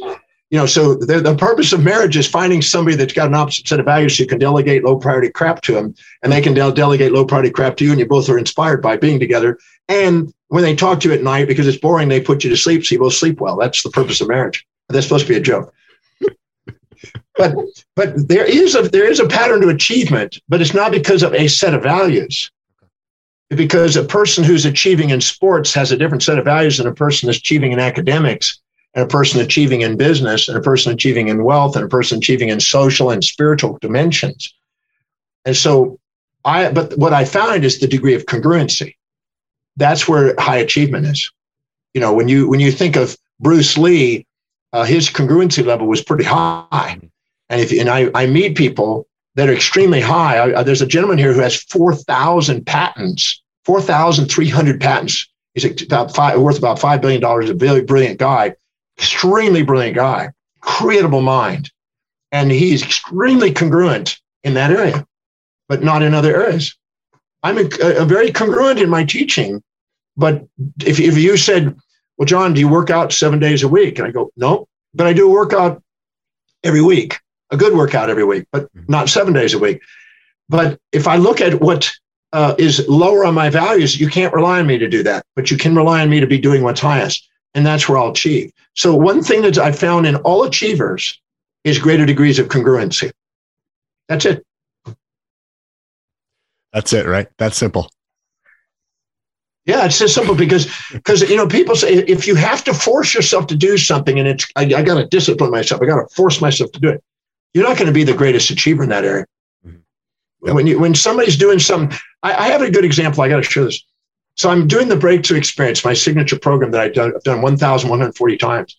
[0.52, 3.68] You know, so the, the purpose of marriage is finding somebody that's got an opposite
[3.68, 6.54] set of values so you can delegate low priority crap to them and they can
[6.54, 9.58] de- delegate low priority crap to you and you both are inspired by being together.
[9.88, 12.58] And when they talk to you at night because it's boring, they put you to
[12.58, 13.56] sleep so you both sleep well.
[13.56, 14.68] That's the purpose of marriage.
[14.89, 15.74] That's supposed to be a joke.
[17.38, 17.56] but
[17.95, 21.34] but there is a there is a pattern to achievement, but it's not because of
[21.34, 22.52] a set of values.
[23.50, 26.93] Because a person who's achieving in sports has a different set of values than a
[26.93, 28.60] person that's achieving in academics,
[28.93, 32.20] and a person achieving in business, and a person achieving in wealth, and a person
[32.20, 34.54] achieving in social and spiritual dimensions.
[35.45, 36.00] And so
[36.43, 38.95] I but what I found is the degree of congruency
[39.80, 41.32] that's where high achievement is.
[41.93, 44.25] You know, when you when you think of Bruce Lee,
[44.73, 46.99] uh, his congruency level was pretty high.
[47.49, 50.38] And if and I, I meet people that are extremely high.
[50.38, 54.80] I, uh, there's a gentleman here who has four thousand patents, four thousand three hundred
[54.80, 55.27] patents.
[55.55, 57.49] He's about five, worth about five billion dollars.
[57.49, 58.55] A very brilliant guy,
[58.97, 60.30] extremely brilliant guy,
[60.61, 61.71] creatable mind,
[62.32, 65.07] and he's extremely congruent in that area,
[65.67, 66.75] but not in other areas.
[67.41, 69.63] I'm a, a very congruent in my teaching,
[70.20, 70.45] but
[70.86, 71.76] if, if you said,
[72.17, 73.97] well, John, do you work out seven days a week?
[73.97, 75.82] And I go, no, but I do a workout
[76.61, 77.17] every week,
[77.51, 78.91] a good workout every week, but mm-hmm.
[78.91, 79.82] not seven days a week.
[80.49, 81.89] But if I look at what
[82.34, 85.49] uh, is lower on my values, you can't rely on me to do that, but
[85.49, 87.26] you can rely on me to be doing what's highest.
[87.55, 88.51] And that's where I'll achieve.
[88.76, 91.20] So, one thing that I found in all achievers
[91.63, 93.11] is greater degrees of congruency.
[94.07, 94.45] That's it.
[96.74, 97.28] That's it, right?
[97.38, 97.89] That's simple.
[99.70, 103.13] Yeah, it's just simple because because you know people say if you have to force
[103.13, 106.07] yourself to do something and it's I, I got to discipline myself, I got to
[106.15, 107.03] force myself to do it.
[107.53, 109.28] You're not going to be the greatest achiever in that area.
[109.63, 110.55] Mm-hmm.
[110.55, 113.22] When you when somebody's doing something, I, I have a good example.
[113.22, 113.86] I got to show this.
[114.38, 118.38] So I'm doing the breakthrough experience, my signature program that I've done, I've done 1,140
[118.38, 118.76] times,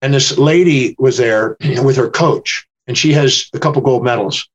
[0.00, 4.48] and this lady was there with her coach, and she has a couple gold medals,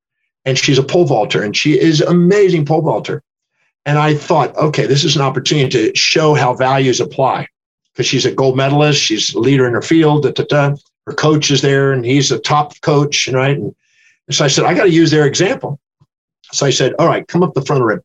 [0.45, 3.23] and she's a pole vaulter, and she is amazing pole vaulter.
[3.85, 7.47] And I thought, okay, this is an opportunity to show how values apply
[7.93, 10.23] because she's a gold medalist, she's a leader in her field.
[10.23, 10.75] Da, da, da.
[11.05, 13.57] Her coach is there, and he's a top coach, right?
[13.57, 13.75] And,
[14.31, 15.79] so I said, I got to use their example.
[16.51, 18.01] So I said, all right, come up the front of the room.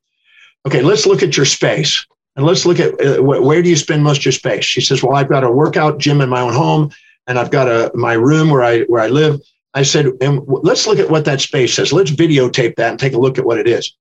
[0.66, 2.06] Okay, let's look at your space
[2.36, 4.64] and let's look at uh, where do you spend most of your space.
[4.64, 6.90] She says, well, I've got a workout gym in my own home,
[7.26, 9.40] and I've got a my room where I where I live.
[9.74, 11.92] I said, and let's look at what that space says.
[11.92, 13.94] Let's videotape that and take a look at what it is.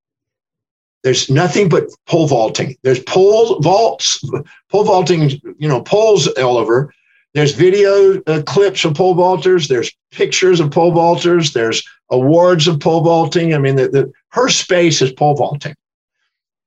[1.02, 2.76] There's nothing but pole vaulting.
[2.82, 4.22] There's pole vaults,
[4.70, 6.92] pole vaulting, you know, poles all over.
[7.32, 9.68] There's video uh, clips of pole vaulters.
[9.68, 11.52] There's pictures of pole vaulters.
[11.52, 13.54] There's awards of pole vaulting.
[13.54, 15.74] I mean, the, the, her space is pole vaulting.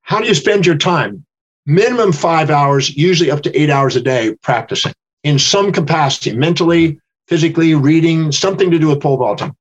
[0.02, 1.26] How do you spend your time?
[1.66, 7.00] Minimum five hours, usually up to eight hours a day practicing in some capacity, mentally,
[7.28, 9.56] physically, reading, something to do with pole vaulting.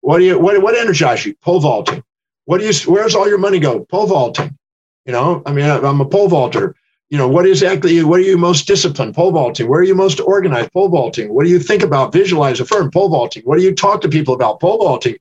[0.00, 1.34] What do you what, what energizes you?
[1.36, 2.02] Pole vaulting.
[2.48, 2.72] What do you?
[2.90, 3.80] Where's all your money go?
[3.80, 4.56] Pole vaulting.
[5.04, 6.74] You know, I mean, I'm a pole vaulter.
[7.10, 8.02] You know, what exactly?
[8.02, 9.14] What are you most disciplined?
[9.14, 9.68] Pole vaulting.
[9.68, 10.72] Where are you most organized?
[10.72, 11.34] Pole vaulting.
[11.34, 12.10] What do you think about?
[12.10, 12.90] Visualize, affirm.
[12.90, 13.42] Pole vaulting.
[13.42, 14.60] What do you talk to people about?
[14.60, 15.16] Pole vaulting.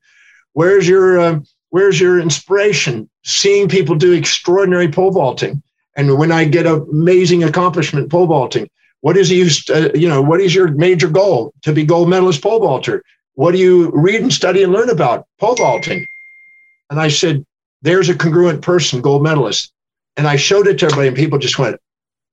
[0.53, 3.09] Where's your uh, Where's your inspiration?
[3.25, 5.61] Seeing people do extraordinary pole vaulting,
[5.97, 8.69] and when I get amazing accomplishment pole vaulting,
[9.01, 9.49] what is you?
[9.75, 11.53] Uh, you know, what is your major goal?
[11.63, 13.03] To be gold medalist pole vaulter.
[13.33, 15.27] What do you read and study and learn about?
[15.41, 16.07] Pole vaulting.
[16.89, 17.45] And I said,
[17.81, 19.71] there's a congruent person, gold medalist.
[20.15, 21.77] And I showed it to everybody, and people just went,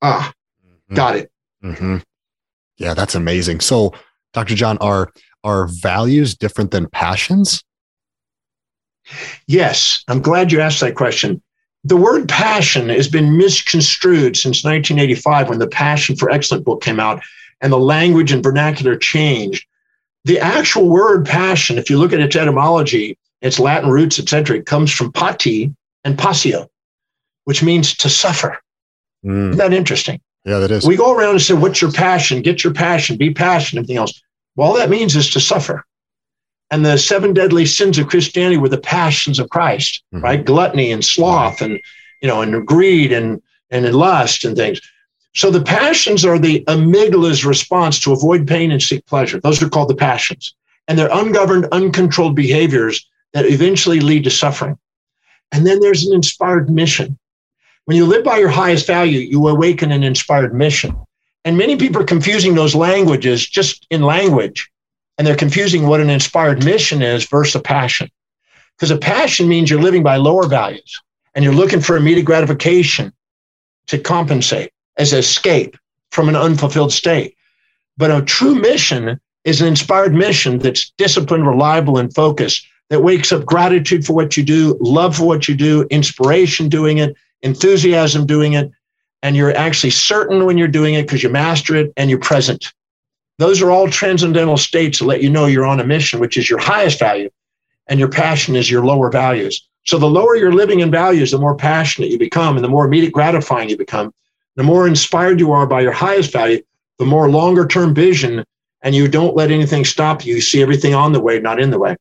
[0.00, 0.32] ah,
[0.66, 0.94] mm-hmm.
[0.94, 1.30] got it.
[1.62, 1.98] Mm-hmm.
[2.78, 3.60] Yeah, that's amazing.
[3.60, 3.94] So,
[4.32, 4.54] Dr.
[4.54, 5.12] John, are
[5.44, 7.62] are values different than passions?
[9.46, 11.42] Yes, I'm glad you asked that question.
[11.84, 16.98] The word passion has been misconstrued since 1985 when the Passion for Excellence book came
[16.98, 17.22] out
[17.60, 19.66] and the language and vernacular changed.
[20.24, 24.66] The actual word passion, if you look at its etymology, its Latin roots, etc., It
[24.66, 25.72] comes from pati
[26.02, 26.68] and passio,
[27.44, 28.58] which means to suffer.
[29.24, 29.50] Mm.
[29.50, 30.20] Isn't that interesting?
[30.44, 30.86] Yeah, that is.
[30.86, 32.42] We go around and say, What's your passion?
[32.42, 34.20] Get your passion, be passionate, everything else.
[34.56, 35.84] Well, all that means is to suffer.
[36.70, 40.24] And the seven deadly sins of Christianity were the passions of Christ, mm-hmm.
[40.24, 40.44] right?
[40.44, 41.78] Gluttony and sloth and
[42.22, 44.80] you know, and greed and and lust and things.
[45.34, 49.40] So the passions are the amygdala's response to avoid pain and seek pleasure.
[49.40, 50.54] Those are called the passions.
[50.88, 53.04] And they're ungoverned, uncontrolled behaviors
[53.34, 54.78] that eventually lead to suffering.
[55.52, 57.18] And then there's an inspired mission.
[57.84, 60.96] When you live by your highest value, you awaken an inspired mission.
[61.44, 64.70] And many people are confusing those languages just in language.
[65.18, 68.10] And they're confusing what an inspired mission is versus a passion.
[68.76, 71.00] Because a passion means you're living by lower values
[71.34, 73.12] and you're looking for immediate gratification
[73.88, 75.76] to compensate as escape
[76.10, 77.36] from an unfulfilled state.
[77.96, 83.32] But a true mission is an inspired mission that's disciplined, reliable, and focused, that wakes
[83.32, 88.26] up gratitude for what you do, love for what you do, inspiration doing it, enthusiasm
[88.26, 88.70] doing it,
[89.22, 92.72] and you're actually certain when you're doing it because you master it and you're present.
[93.38, 96.48] Those are all transcendental states to let you know you're on a mission, which is
[96.48, 97.30] your highest value,
[97.88, 99.66] and your passion is your lower values.
[99.86, 102.84] So the lower you're living in values, the more passionate you become, and the more
[102.84, 104.12] immediate gratifying you become.
[104.56, 106.62] The more inspired you are by your highest value,
[106.98, 108.44] the more longer term vision,
[108.82, 110.36] and you don't let anything stop you.
[110.36, 111.96] You see everything on the way, not in the way.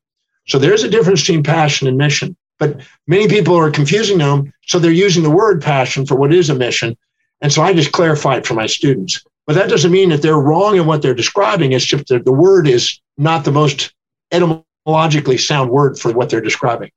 [0.47, 2.35] So there's a difference between passion and mission.
[2.59, 4.53] But many people are confusing them.
[4.67, 6.95] So they're using the word passion for what is a mission.
[7.41, 9.21] And so I just clarify it for my students.
[9.45, 11.73] But that doesn't mean that they're wrong in what they're describing.
[11.73, 13.93] It's just that the word is not the most
[14.31, 16.89] etymologically sound word for what they're describing.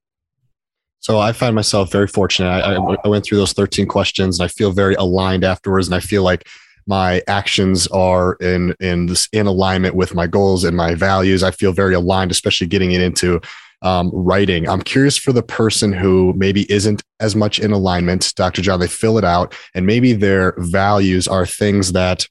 [1.00, 2.48] So I find myself very fortunate.
[2.48, 2.74] I,
[3.04, 5.86] I, went through those 13 questions and I feel very aligned afterwards.
[5.86, 6.48] And I feel like
[6.86, 11.42] my actions are in in this in alignment with my goals and my values.
[11.42, 13.40] I feel very aligned, especially getting it into
[13.82, 14.68] um, writing.
[14.68, 18.62] I'm curious for the person who maybe isn't as much in alignment, Dr.
[18.62, 18.80] John.
[18.80, 22.26] They fill it out, and maybe their values are things that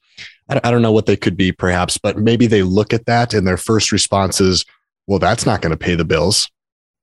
[0.49, 3.47] I don't know what they could be, perhaps, but maybe they look at that and
[3.47, 4.63] their first response is,
[5.07, 6.49] "Well, that's not going to pay the bills."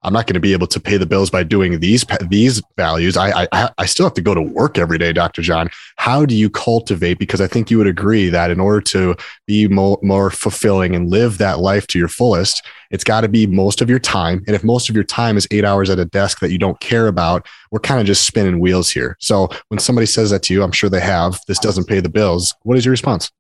[0.05, 3.17] I'm not going to be able to pay the bills by doing these these values.
[3.17, 5.43] I, I I still have to go to work every day, Dr.
[5.43, 5.69] John.
[5.97, 7.19] How do you cultivate?
[7.19, 11.11] Because I think you would agree that in order to be more, more fulfilling and
[11.11, 14.43] live that life to your fullest, it's got to be most of your time.
[14.47, 16.81] And if most of your time is eight hours at a desk that you don't
[16.81, 19.17] care about, we're kind of just spinning wheels here.
[19.21, 21.41] So when somebody says that to you, I'm sure they have.
[21.47, 22.55] This doesn't pay the bills.
[22.63, 23.31] What is your response?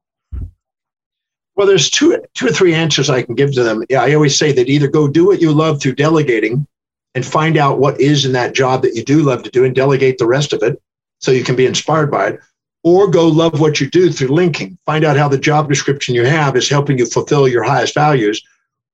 [1.54, 3.84] Well, there's two, two or three answers I can give to them.
[3.90, 6.66] Yeah, I always say that either go do what you love through delegating
[7.14, 9.74] and find out what is in that job that you do love to do and
[9.74, 10.80] delegate the rest of it
[11.18, 12.40] so you can be inspired by it,
[12.82, 14.78] or go love what you do through linking.
[14.86, 18.42] Find out how the job description you have is helping you fulfill your highest values,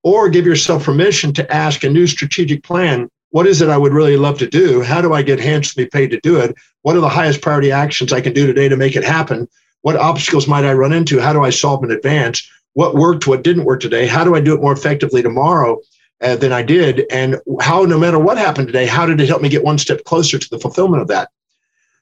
[0.02, 3.08] or give yourself permission to ask a new strategic plan.
[3.30, 4.82] What is it I would really love to do?
[4.82, 6.56] How do I get handsomely paid to do it?
[6.82, 9.48] What are the highest priority actions I can do today to make it happen?
[9.88, 11.18] What obstacles might I run into?
[11.18, 12.46] How do I solve in advance?
[12.74, 13.26] What worked?
[13.26, 14.06] What didn't work today?
[14.06, 15.80] How do I do it more effectively tomorrow
[16.20, 17.06] uh, than I did?
[17.10, 20.04] And how, no matter what happened today, how did it help me get one step
[20.04, 21.30] closer to the fulfillment of that?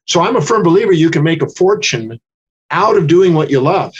[0.06, 2.20] So I'm a firm believer you can make a fortune
[2.72, 3.94] out of doing what you love.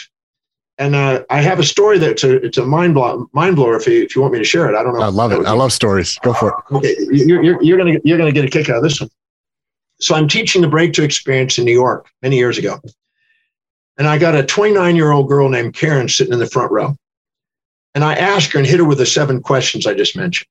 [0.77, 3.77] And uh, I have a story that's a it's a mind blow, mind blower.
[3.77, 4.99] If you, if you want me to share it, I don't know.
[4.99, 5.45] I love it.
[5.45, 6.19] I love stories.
[6.23, 6.75] Go for it.
[6.75, 9.09] Okay, you're, you're, you're gonna you're gonna get a kick out of this one.
[10.01, 12.81] So I'm teaching the breakthrough experience in New York many years ago,
[13.97, 16.95] and I got a 29 year old girl named Karen sitting in the front row.
[17.95, 20.49] And I asked her and hit her with the seven questions I just mentioned.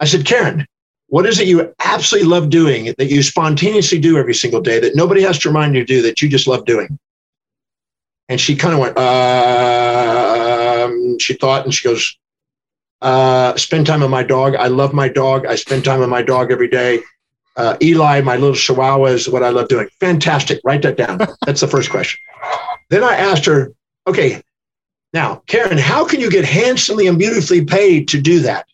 [0.00, 0.66] I said, Karen,
[1.08, 4.96] what is it you absolutely love doing that you spontaneously do every single day that
[4.96, 6.98] nobody has to remind you to do that you just love doing?
[8.30, 12.16] And she kind of went, um, she thought and she goes,
[13.02, 14.54] uh, spend time with my dog.
[14.54, 15.44] I love my dog.
[15.44, 17.00] I spend time with my dog every day.
[17.56, 19.88] Uh, Eli, my little chihuahua, is what I love doing.
[20.00, 20.60] Fantastic.
[20.64, 21.18] Write that down.
[21.46, 22.18] That's the first question.
[22.88, 23.72] Then I asked her,
[24.06, 24.42] okay,
[25.12, 28.66] now, Karen, how can you get handsomely and beautifully paid to do that?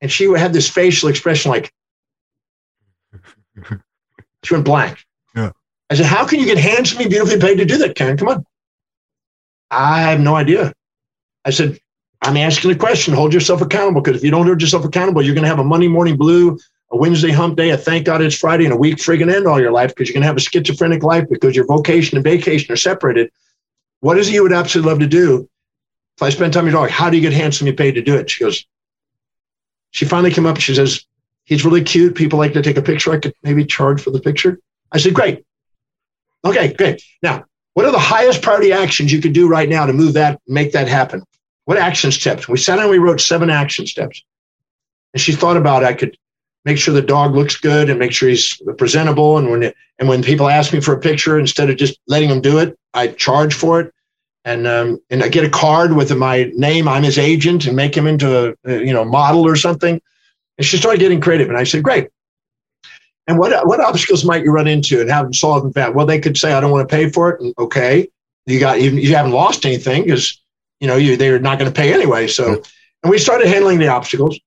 [0.00, 1.72] And she would have this facial expression like,
[4.44, 5.04] she went blank.
[5.34, 5.52] Yeah.
[5.88, 8.16] I said, how can you get handsomely, beautifully paid to do that, Karen?
[8.16, 8.46] Come on.
[9.70, 10.72] I have no idea.
[11.44, 11.78] I said,
[12.20, 13.14] I'm asking a question.
[13.14, 15.64] Hold yourself accountable because if you don't hold yourself accountable, you're going to have a
[15.64, 16.58] Monday morning blue,
[16.92, 19.60] a Wednesday hump day, a thank God it's Friday, and a week friggin' end all
[19.60, 22.70] your life because you're going to have a schizophrenic life because your vocation and vacation
[22.72, 23.30] are separated.
[24.00, 25.48] What is it you would absolutely love to do?
[26.16, 28.16] If I spend time with your dog, how do you get handsomely paid to do
[28.16, 28.28] it?
[28.28, 28.66] She goes,
[29.90, 31.04] she finally came up and she says,
[31.44, 32.14] he's really cute.
[32.14, 33.12] People like to take a picture.
[33.12, 34.58] I could maybe charge for the picture.
[34.92, 35.44] I said, great.
[36.44, 37.02] Okay, great.
[37.22, 40.40] Now, what are the highest priority actions you could do right now to move that,
[40.46, 41.22] make that happen?
[41.64, 42.48] What action steps?
[42.48, 44.22] We sat down, we wrote seven action steps.
[45.14, 46.18] And she thought about I could
[46.64, 49.38] make sure the dog looks good and make sure he's presentable.
[49.38, 52.28] And when it, and when people ask me for a picture, instead of just letting
[52.28, 53.92] them do it, I charge for it.
[54.44, 56.88] And um, and I get a card with my name.
[56.88, 60.00] I'm his agent, and make him into a, a you know model or something.
[60.58, 62.08] And she started getting creative, and I said, "Great,
[63.26, 65.94] and what what obstacles might you run into and haven't solve them fast?
[65.94, 67.40] Well, they could say, I don't want to pay for it.
[67.40, 68.08] And okay,
[68.46, 70.40] you got you, you haven't lost anything because
[70.80, 72.26] you know you they're not going to pay anyway.
[72.26, 72.62] So
[73.02, 74.38] and we started handling the obstacles.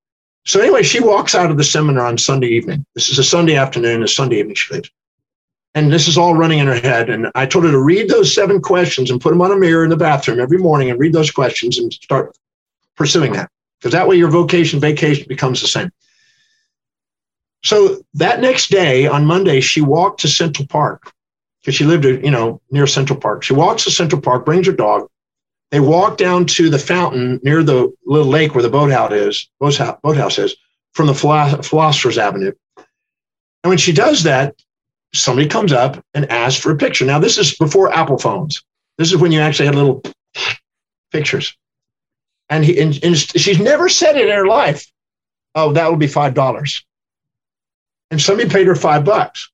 [0.46, 2.86] So anyway, she walks out of the seminar on Sunday evening.
[2.94, 4.92] This is a Sunday afternoon, a Sunday evening she leaves.
[5.74, 7.10] And this is all running in her head.
[7.10, 9.84] And I told her to read those seven questions and put them on a mirror
[9.84, 12.38] in the bathroom every morning and read those questions and start
[12.96, 13.50] pursuing that.
[13.80, 15.92] Because that way your vocation, vacation becomes the same.
[17.64, 21.12] So that next day on Monday, she walked to Central Park
[21.62, 23.44] because she lived, you know, near Central Park.
[23.44, 25.10] She walks to Central Park, brings her dog.
[25.72, 30.38] They walk down to the fountain near the little lake where the boathouse is, boathouse
[30.38, 30.56] is,
[30.94, 32.54] from the Philosopher's Avenue.
[32.78, 34.56] And when she does that,
[35.14, 37.06] somebody comes up and asks for a picture.
[37.06, 38.64] Now, this is before Apple phones.
[38.98, 40.04] This is when you actually had little
[41.12, 41.58] pictures.
[42.50, 44.86] And, he, and, and she's never said it in her life.
[45.56, 46.86] Oh, that will be five dollars
[48.12, 49.52] and somebody paid her five bucks.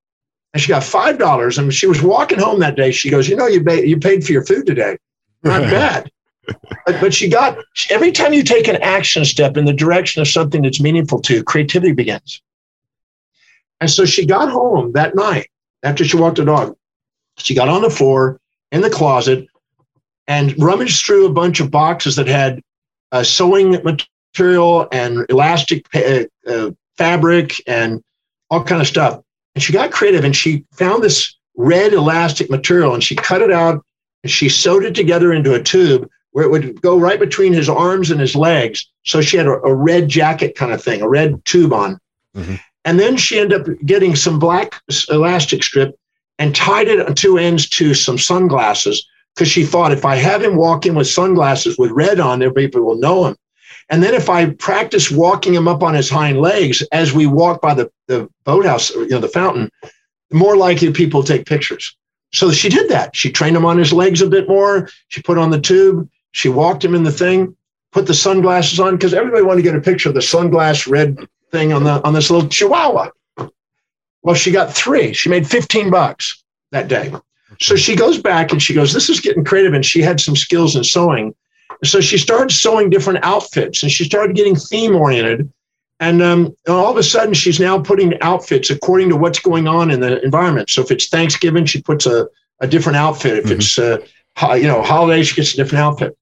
[0.54, 1.58] And she got five dollars.
[1.58, 2.92] And she was walking home that day.
[2.92, 4.98] She goes, "You know, you paid you paid for your food today.
[5.44, 6.12] Not bad."
[6.86, 7.58] But, but she got
[7.90, 11.36] every time you take an action step in the direction of something that's meaningful to
[11.36, 12.42] you, creativity begins.
[13.80, 15.50] And so she got home that night
[15.84, 16.76] after she walked the dog.
[17.38, 18.40] She got on the floor
[18.72, 19.48] in the closet
[20.28, 22.62] and rummaged through a bunch of boxes that had
[23.12, 28.04] uh, sewing material and elastic uh, uh, fabric and
[28.50, 29.22] all kind of stuff.
[29.56, 33.52] And she got creative and she found this red elastic material and she cut it
[33.52, 33.84] out
[34.26, 38.12] she sewed it together into a tube where it would go right between his arms
[38.12, 38.90] and his legs.
[39.04, 42.00] So she had a, a red jacket kind of thing, a red tube on.
[42.36, 42.56] Mm-hmm.
[42.86, 45.96] And then she ended up getting some black elastic strip
[46.40, 49.06] and tied it on two ends to some sunglasses
[49.36, 52.98] because she thought if I have him walking with sunglasses with red on, everybody will
[52.98, 53.36] know him.
[53.90, 57.62] And then if I practice walking him up on his hind legs as we walk
[57.62, 59.70] by the, the boathouse, you know, the fountain,
[60.32, 61.96] more likely people take pictures.
[62.34, 63.16] So she did that.
[63.16, 64.90] She trained him on his legs a bit more.
[65.10, 66.10] She put on the tube.
[66.32, 67.56] She walked him in the thing,
[67.92, 71.18] put the sunglasses on because everybody wanted to get a picture of the sunglass red
[71.52, 73.10] thing on the on this little chihuahua.
[74.24, 75.14] Well, she got three.
[75.14, 77.14] She made 15 bucks that day.
[77.60, 79.74] So she goes back and she goes, This is getting creative.
[79.74, 81.36] And she had some skills in sewing.
[81.84, 85.52] So she started sewing different outfits and she started getting theme oriented.
[86.02, 89.90] And, um, all of a sudden, she's now putting outfits according to what's going on
[89.90, 90.70] in the environment.
[90.70, 92.28] So if it's Thanksgiving, she puts a,
[92.60, 93.38] a different outfit.
[93.38, 93.54] If mm-hmm.
[93.54, 94.00] it's, uh,
[94.56, 96.18] you know, holiday, she gets a different outfit.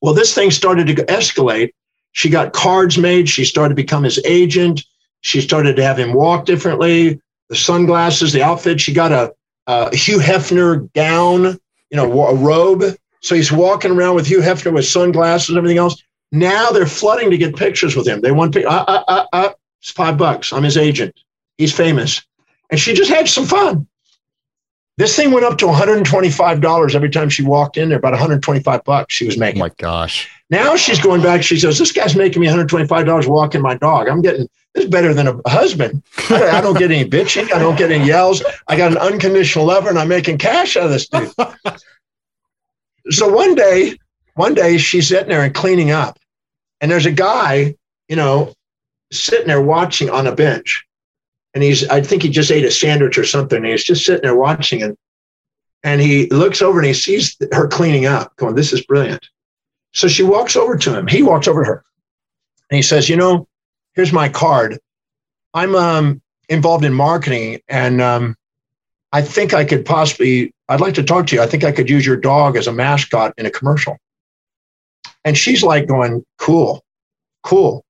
[0.00, 1.72] Well, this thing started to escalate.
[2.12, 3.28] She got cards made.
[3.28, 4.82] She started to become his agent.
[5.20, 7.20] She started to have him walk differently.
[7.50, 8.80] The sunglasses, the outfit.
[8.80, 9.34] She got a,
[9.66, 11.58] a Hugh Hefner gown,
[11.90, 15.78] you know, a robe so he's walking around with Hugh Hefner with sunglasses and everything
[15.78, 16.00] else.
[16.38, 18.20] Now they're flooding to get pictures with him.
[18.20, 20.52] They want, uh, uh, uh, uh, it's five bucks.
[20.52, 21.18] I'm his agent.
[21.58, 22.22] He's famous.
[22.70, 23.86] And she just had some fun.
[24.98, 29.14] This thing went up to $125 every time she walked in there, about 125 bucks
[29.14, 29.60] she was making.
[29.60, 30.30] Oh my gosh.
[30.48, 31.42] Now she's going back.
[31.42, 34.08] She says, This guy's making me $125 walking my dog.
[34.08, 36.02] I'm getting this is better than a husband.
[36.28, 37.50] I don't get any bitching.
[37.50, 38.42] I don't get any yells.
[38.68, 41.32] I got an unconditional lover and I'm making cash out of this dude.
[43.10, 43.98] so one day,
[44.34, 46.18] one day she's sitting there and cleaning up,
[46.80, 47.74] and there's a guy,
[48.08, 48.52] you know,
[49.12, 50.84] sitting there watching on a bench.
[51.54, 53.56] And he's, I think he just ate a sandwich or something.
[53.56, 54.96] And he's just sitting there watching and
[55.82, 59.28] and he looks over and he sees her cleaning up, going, This is brilliant.
[59.92, 61.06] So she walks over to him.
[61.06, 61.84] He walks over to her
[62.70, 63.46] and he says, You know,
[63.94, 64.78] here's my card.
[65.54, 68.36] I'm um, involved in marketing and um,
[69.12, 71.42] I think I could possibly I'd like to talk to you.
[71.42, 73.96] I think I could use your dog as a mascot in a commercial.
[75.26, 76.84] And she's like going, cool,
[77.42, 77.84] cool.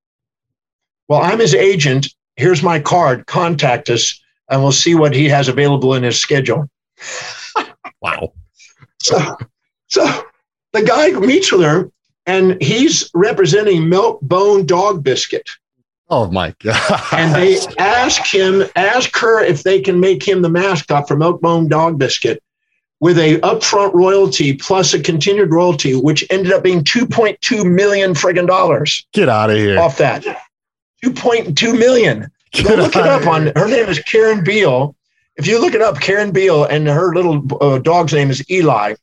[1.06, 2.08] Well, I'm his agent.
[2.36, 3.26] Here's my card.
[3.26, 4.18] Contact us
[4.48, 6.68] and we'll see what he has available in his schedule.
[8.00, 8.32] wow.
[9.02, 9.36] So,
[9.88, 10.24] so
[10.72, 11.90] the guy meets with her
[12.24, 15.48] and he's representing Milk Bone Dog Biscuit.
[16.08, 17.02] Oh my God.
[17.12, 21.68] And they ask him, ask her if they can make him the mascot for Milkbone
[21.68, 22.42] Dog Biscuit
[23.00, 28.46] with a upfront royalty plus a continued royalty, which ended up being 2.2 million friggin'
[28.46, 29.06] dollars.
[29.12, 29.78] Get out of here.
[29.78, 30.24] Off that.
[31.04, 32.30] 2.2 million.
[32.62, 34.94] Go look it up on her name is Karen Beal.
[35.36, 38.94] If you look it up, Karen Beal, and her little uh, dog's name is Eli.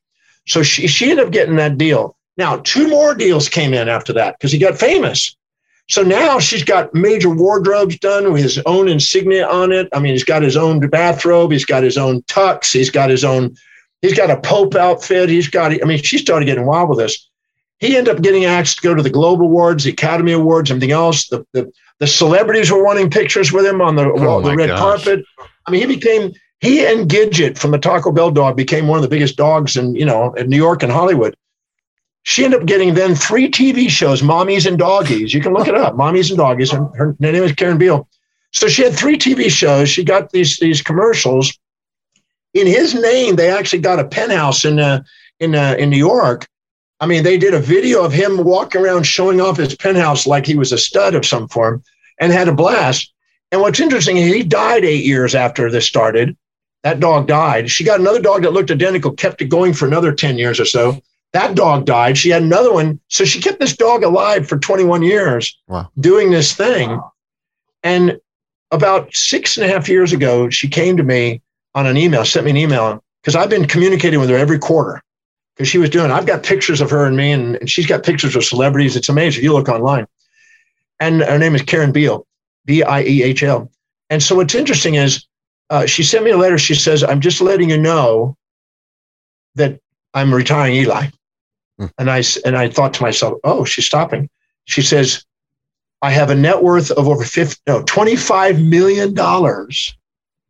[0.48, 2.18] So she, she ended up getting that deal.
[2.38, 5.36] Now, two more deals came in after that because he got famous.
[5.90, 9.90] So now she's got major wardrobes done with his own insignia on it.
[9.94, 13.24] I mean, he's got his own bathrobe, he's got his own tux, he's got his
[13.24, 13.56] own,
[14.04, 17.28] he's got a Pope outfit, he's got, I mean, she started getting wild with this.
[17.80, 20.92] He ended up getting asked to go to the Globe Awards, the Academy Awards, everything
[20.92, 21.28] else.
[21.28, 24.80] The, the, the celebrities were wanting pictures with him on the, oh the red gosh.
[24.80, 25.26] carpet.
[25.66, 29.02] I mean, he became, he and Gidget from the Taco Bell dog became one of
[29.02, 31.36] the biggest dogs in, you know, in New York and Hollywood
[32.24, 35.34] she ended up getting then three TV shows, Mommies and Doggies.
[35.34, 36.72] You can look it up, Mommies and Doggies.
[36.72, 38.08] Her, her name is Karen Beal.
[38.52, 39.90] So she had three TV shows.
[39.90, 41.58] She got these these commercials.
[42.54, 45.04] In his name, they actually got a penthouse in uh,
[45.40, 46.48] in uh, in New York.
[47.00, 50.46] I mean, they did a video of him walking around showing off his penthouse like
[50.46, 51.84] he was a stud of some form,
[52.20, 53.12] and had a blast.
[53.52, 56.36] And what's interesting, is he died eight years after this started.
[56.84, 57.72] That dog died.
[57.72, 60.66] She got another dog that looked identical, kept it going for another ten years or
[60.66, 61.02] so
[61.34, 62.18] that dog died.
[62.18, 63.00] She had another one.
[63.10, 65.90] So she kept this dog alive for 21 years wow.
[66.00, 67.00] doing this thing.
[67.82, 68.20] And
[68.72, 71.42] about six and a half years ago, she came to me
[71.76, 75.02] on an email, sent me an email because I've been communicating with her every quarter
[75.56, 78.04] because she was doing, I've got pictures of her and me, and, and she's got
[78.04, 78.96] pictures of celebrities.
[78.96, 79.44] It's amazing.
[79.44, 80.08] You look online.
[81.00, 82.24] And her name is Karen Biehl,
[82.66, 83.72] B I E H L.
[84.10, 85.26] And so what's interesting is
[85.70, 86.58] uh, she sent me a letter.
[86.58, 88.38] She says, I'm just letting you know
[89.56, 89.80] that
[90.14, 91.08] I'm retiring Eli.
[91.80, 91.86] Hmm.
[91.98, 94.30] And I and I thought to myself, oh, she's stopping.
[94.66, 95.26] She says,
[96.02, 99.18] I have a net worth of over 50, no, $25 million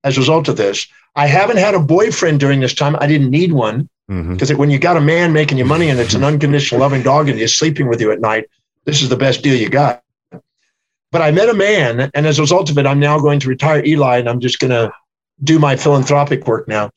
[0.03, 0.88] as a result of this.
[1.16, 2.95] I haven't had a boyfriend during this time.
[2.99, 4.57] I didn't need one because mm-hmm.
[4.57, 7.39] when you got a man making you money and it's an unconditional loving dog and
[7.39, 8.49] he's sleeping with you at night,
[8.86, 10.03] this is the best deal you got.
[11.11, 13.47] But I met a man, and as a result of it, I'm now going to
[13.47, 14.91] retire Eli and I'm just going to
[15.43, 16.89] do my philanthropic work now.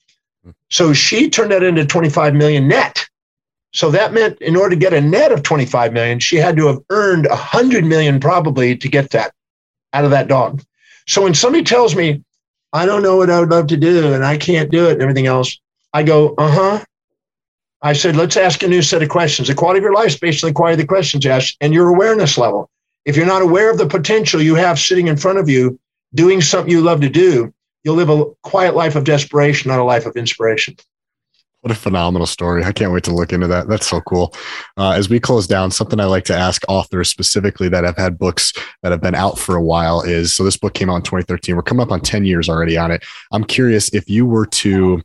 [0.70, 3.06] So she turned that into 25 million net.
[3.72, 6.66] So that meant in order to get a net of 25 million, she had to
[6.66, 9.32] have earned 100 million probably to get that
[9.92, 10.62] out of that dog.
[11.06, 12.24] So when somebody tells me,
[12.76, 15.02] I don't know what I would love to do and I can't do it and
[15.02, 15.58] everything else,
[15.94, 16.84] I go, uh huh.
[17.80, 19.48] I said, let's ask a new set of questions.
[19.48, 21.72] The quality of your life is based on the quality of the questions asked and
[21.72, 22.68] your awareness level.
[23.06, 25.80] If you're not aware of the potential you have sitting in front of you,
[26.14, 27.50] doing something you love to do,
[27.82, 30.76] you'll live a quiet life of desperation, not a life of inspiration.
[31.62, 32.62] What a phenomenal story.
[32.62, 33.66] I can't wait to look into that.
[33.66, 34.32] That's so cool.
[34.76, 38.18] Uh, as we close down, something I like to ask authors specifically that have had
[38.18, 38.52] books
[38.82, 41.56] that have been out for a while is so this book came out in 2013.
[41.56, 43.04] We're coming up on 10 years already on it.
[43.32, 45.02] I'm curious if you were to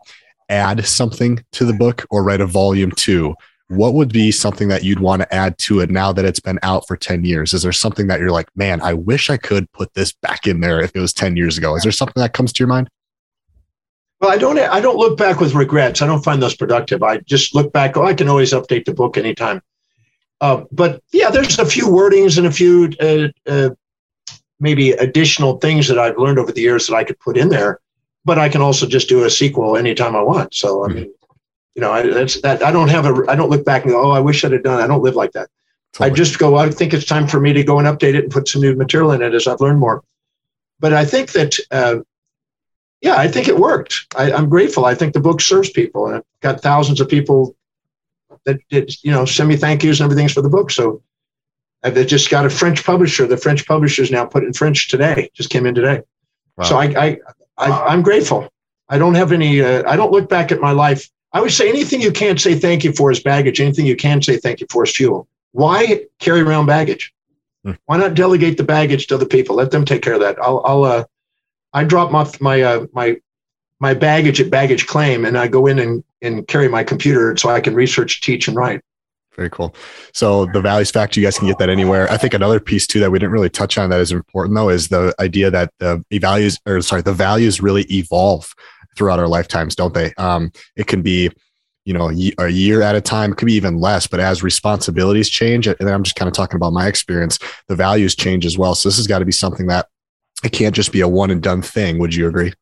[0.49, 3.34] add something to the book or write a volume two,
[3.70, 6.60] what would be something that you'd want to add to it now that it's been
[6.62, 7.54] out for 10 years?
[7.54, 10.60] Is there something that you're like, man, I wish I could put this back in
[10.60, 11.76] there if it was 10 years ago?
[11.76, 12.89] Is there something that comes to your mind?
[14.22, 14.59] Well, I don't.
[14.59, 16.01] I don't look back with regrets.
[16.01, 17.01] I don't find those productive.
[17.01, 17.97] I just look back.
[17.97, 19.63] Oh, I can always update the book anytime.
[20.39, 23.72] Uh, but yeah, there's a few wordings and a few uh, uh,
[24.59, 27.80] maybe additional things that I've learned over the years that I could put in there.
[28.24, 30.53] But I can also just do a sequel anytime I want.
[30.53, 30.95] So I hmm.
[30.95, 31.13] mean,
[31.74, 32.61] you know, I, that's that.
[32.61, 33.24] I don't have a.
[33.28, 34.82] I don't look back and go, oh, I wish I'd have done.
[34.82, 35.49] I don't live like that.
[35.93, 36.11] Totally.
[36.11, 36.57] I just go.
[36.57, 38.76] I think it's time for me to go and update it and put some new
[38.76, 40.03] material in it as I've learned more.
[40.80, 41.99] But I think that uh,
[43.02, 44.06] yeah, I think it worked.
[44.16, 44.86] I, am grateful.
[44.86, 47.56] I think the book serves people, and I've got thousands of people
[48.45, 50.72] that did, you know send me thank yous and everything's for the book.
[50.72, 51.02] So
[51.84, 53.28] I've just got a French publisher.
[53.28, 55.30] The French publisher is now put in French today.
[55.34, 56.02] Just came in today.
[56.58, 56.66] Wow.
[56.66, 57.18] So I, I,
[57.58, 58.49] I am grateful.
[58.89, 59.62] I don't have any.
[59.62, 61.10] Uh, I don't look back at my life.
[61.34, 63.62] I would say anything you can't say thank you for is baggage.
[63.62, 65.28] Anything you can say thank you for is fuel.
[65.54, 67.14] Why carry around baggage?
[67.64, 67.74] Hmm.
[67.86, 69.56] Why not delegate the baggage to other people?
[69.56, 70.38] Let them take care of that.
[70.41, 71.04] I'll, I'll uh,
[71.74, 73.17] I drop my my uh, my
[73.80, 77.49] my baggage at baggage claim, and I go in and and carry my computer so
[77.49, 78.82] I can research, teach, and write.
[79.36, 79.74] Very cool.
[80.13, 82.09] So the values factor, you guys can get that anywhere.
[82.11, 84.69] I think another piece too that we didn't really touch on that is important though
[84.69, 88.53] is the idea that the values or sorry, the values really evolve
[88.97, 90.13] throughout our lifetimes, don't they?
[90.17, 91.32] Um, it can be,
[91.86, 93.32] you know, a year at a time.
[93.32, 96.57] It could be even less, but as responsibilities change, and I'm just kind of talking
[96.57, 98.76] about my experience, the values change as well.
[98.76, 99.88] So this has got to be something that
[100.44, 101.98] it can't just be a one and done thing.
[102.00, 102.54] Would you agree?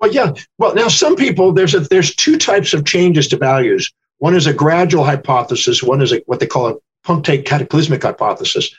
[0.00, 0.32] Well, yeah.
[0.58, 3.92] Well, now some people there's a, there's two types of changes to values.
[4.18, 5.82] One is a gradual hypothesis.
[5.82, 8.74] One is a, what they call a punctate cataclysmic hypothesis.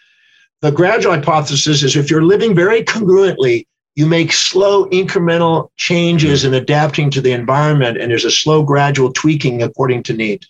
[0.61, 6.53] The gradual hypothesis is if you're living very congruently, you make slow incremental changes mm-hmm.
[6.53, 10.45] in adapting to the environment, and there's a slow gradual tweaking according to need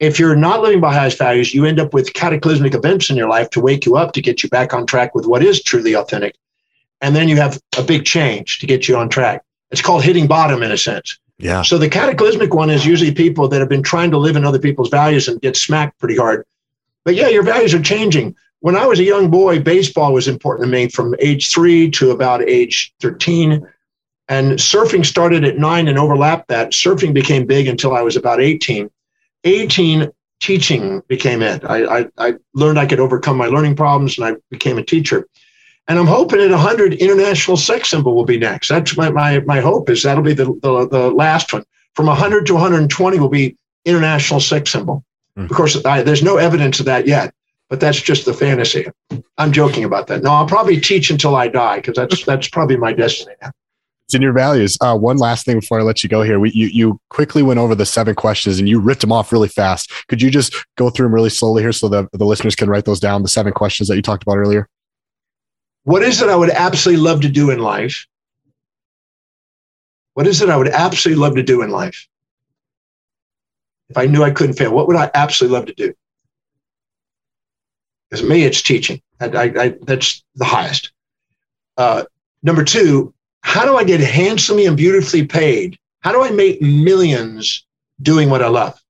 [0.00, 3.28] if you're not living by highest values, you end up with cataclysmic events in your
[3.28, 5.94] life to wake you up to get you back on track with what is truly
[5.94, 6.36] authentic.
[7.00, 9.42] And then you have a big change to get you on track.
[9.70, 11.18] It's called hitting bottom in a sense.
[11.38, 11.62] Yeah.
[11.62, 14.58] So the cataclysmic one is usually people that have been trying to live in other
[14.58, 16.44] people's values and get smacked pretty hard.
[17.04, 18.36] But yeah, your values are changing.
[18.60, 22.10] when I was a young boy, baseball was important to me from age three to
[22.10, 23.66] about age 13.
[24.28, 26.72] And surfing started at nine and overlapped that.
[26.72, 28.90] Surfing became big until I was about 18.
[29.48, 31.64] 18, teaching became it.
[31.64, 35.26] I, I, I learned I could overcome my learning problems and I became a teacher.
[35.88, 38.68] And I'm hoping at 100, international sex symbol will be next.
[38.68, 41.64] That's my, my, my hope is that'll be the, the, the last one.
[41.94, 45.02] From 100 to 120 will be international sex symbol.
[45.36, 45.50] Mm.
[45.50, 47.32] Of course, I, there's no evidence of that yet,
[47.70, 48.86] but that's just the fantasy.
[49.38, 50.22] I'm joking about that.
[50.22, 53.52] No, I'll probably teach until I die because that's that's probably my destiny now.
[54.08, 54.78] It's in your values.
[54.80, 56.40] Uh, one last thing before I let you go here.
[56.40, 59.48] We, you, you quickly went over the seven questions and you ripped them off really
[59.48, 59.92] fast.
[60.08, 62.86] Could you just go through them really slowly here so the, the listeners can write
[62.86, 64.66] those down, the seven questions that you talked about earlier?
[65.84, 68.06] What is it I would absolutely love to do in life?
[70.14, 72.08] What is it I would absolutely love to do in life?
[73.90, 75.92] If I knew I couldn't fail, what would I absolutely love to do?
[78.08, 79.02] Because me, it's teaching.
[79.20, 80.92] I, I, I, that's the highest.
[81.76, 82.04] Uh,
[82.42, 83.12] number two,
[83.42, 85.78] how do I get handsomely and beautifully paid?
[86.00, 87.66] How do I make millions
[88.00, 88.80] doing what I love?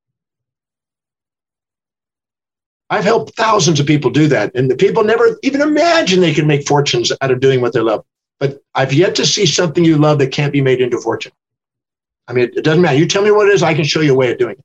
[2.90, 4.54] I've helped thousands of people do that.
[4.54, 7.80] And the people never even imagine they can make fortunes out of doing what they
[7.80, 8.04] love.
[8.40, 11.32] But I've yet to see something you love that can't be made into a fortune.
[12.28, 12.96] I mean, it doesn't matter.
[12.96, 14.64] You tell me what it is, I can show you a way of doing it.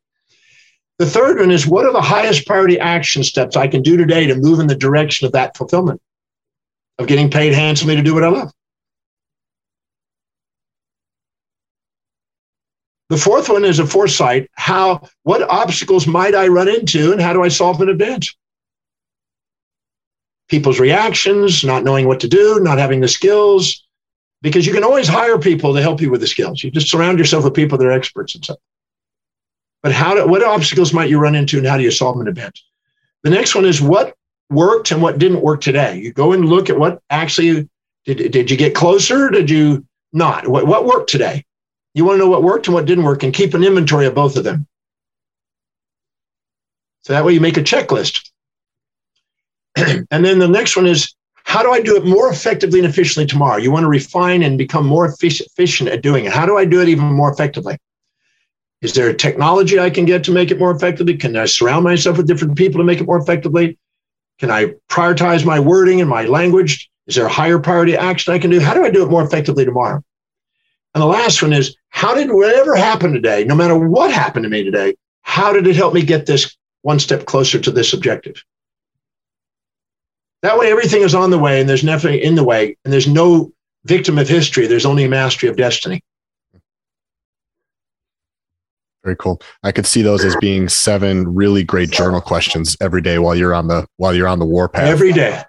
[1.00, 4.28] The third one is what are the highest priority action steps I can do today
[4.28, 6.02] to move in the direction of that fulfillment,
[7.00, 8.54] of getting paid handsomely to do what I love?
[13.14, 14.50] The fourth one is a foresight.
[14.54, 18.36] How, what obstacles might I run into and how do I solve them in advance?
[20.50, 23.86] People's reactions, not knowing what to do, not having the skills,
[24.42, 26.64] because you can always hire people to help you with the skills.
[26.64, 28.58] You just surround yourself with people that are experts and stuff.
[29.84, 32.26] But how do, what obstacles might you run into and how do you solve them
[32.26, 32.66] in advance?
[33.22, 34.16] The next one is what
[34.50, 36.00] worked and what didn't work today.
[36.00, 37.70] You go and look at what actually
[38.06, 39.30] did, did you get closer?
[39.30, 40.48] Did you not?
[40.48, 41.46] What, what worked today?
[41.94, 44.16] You want to know what worked and what didn't work and keep an inventory of
[44.16, 44.68] both of them.
[47.04, 48.32] So that way you make a checklist.
[49.76, 51.14] and then the next one is
[51.44, 53.58] how do I do it more effectively and efficiently tomorrow?
[53.58, 56.32] You want to refine and become more efficient at doing it.
[56.32, 57.78] How do I do it even more effectively?
[58.82, 61.16] Is there a technology I can get to make it more effectively?
[61.16, 63.78] Can I surround myself with different people to make it more effectively?
[64.40, 66.90] Can I prioritize my wording and my language?
[67.08, 68.60] Is there a higher priority action I can do?
[68.60, 70.02] How do I do it more effectively tomorrow?
[70.94, 74.50] And the last one is how did whatever happen today, no matter what happened to
[74.50, 78.44] me today, how did it help me get this one step closer to this objective?
[80.44, 83.08] That way, everything is on the way and there's nothing in the way, and there's
[83.08, 83.52] no
[83.86, 84.68] victim of history.
[84.68, 86.02] There's only a mastery of destiny.
[89.04, 89.42] Very cool.
[89.64, 93.54] I could see those as being seven really great journal questions every day while you're
[93.54, 94.86] on the while you're on the warpath.
[94.86, 95.44] Every day,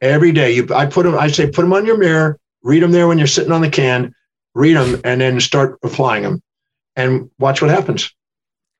[0.00, 0.52] every day.
[0.52, 1.14] You, I put them.
[1.14, 2.38] I say put them on your mirror.
[2.62, 4.14] Read them there when you're sitting on the can
[4.58, 6.42] read them, and then start applying them
[6.96, 8.12] and watch what happens.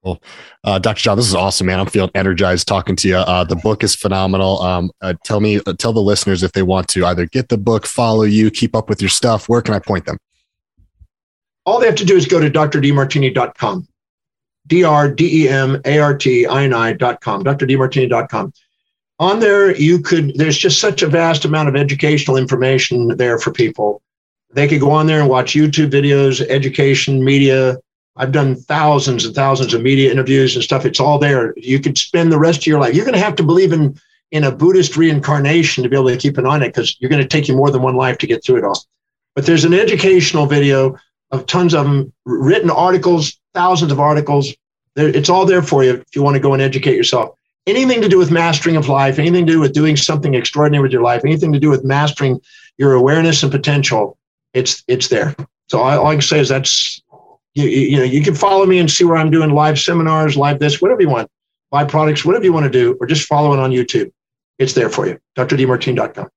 [0.02, 0.20] Well,
[0.64, 1.00] uh, Dr.
[1.00, 1.80] John, this is awesome, man.
[1.80, 3.16] I'm feeling energized talking to you.
[3.16, 4.60] Uh, the book is phenomenal.
[4.62, 7.58] Um, uh, tell me, uh, tell the listeners if they want to either get the
[7.58, 9.48] book, follow you, keep up with your stuff.
[9.48, 10.18] Where can I point them?
[11.64, 13.88] All they have to do is go to drdemartini.com,
[14.66, 18.52] D-R-D-E-M-A-R-T-I-N-I.com, drdemartini.com.
[19.20, 23.52] On there, you could, there's just such a vast amount of educational information there for
[23.52, 24.00] people
[24.50, 27.76] they could go on there and watch YouTube videos, education, media.
[28.16, 30.84] I've done thousands and thousands of media interviews and stuff.
[30.84, 31.54] It's all there.
[31.56, 32.94] You could spend the rest of your life.
[32.94, 33.98] You're going to have to believe in
[34.30, 37.08] in a Buddhist reincarnation to be able to keep an eye on it because you're
[37.08, 38.78] going to take you more than one life to get through it all.
[39.34, 40.98] But there's an educational video
[41.30, 44.52] of tons of them, written articles, thousands of articles.
[44.96, 47.36] It's all there for you if you want to go and educate yourself.
[47.66, 50.92] Anything to do with mastering of life, anything to do with doing something extraordinary with
[50.92, 52.40] your life, anything to do with mastering
[52.78, 54.17] your awareness and potential,
[54.58, 55.34] it's it's there.
[55.68, 57.02] So all, I can say is that's
[57.54, 60.58] you, you know you can follow me and see where I'm doing live seminars, live
[60.58, 61.30] this, whatever you want,
[61.70, 64.10] buy products, whatever you want to do, or just follow it on YouTube.
[64.58, 65.18] It's there for you.
[65.36, 66.28] DrDemartini.com.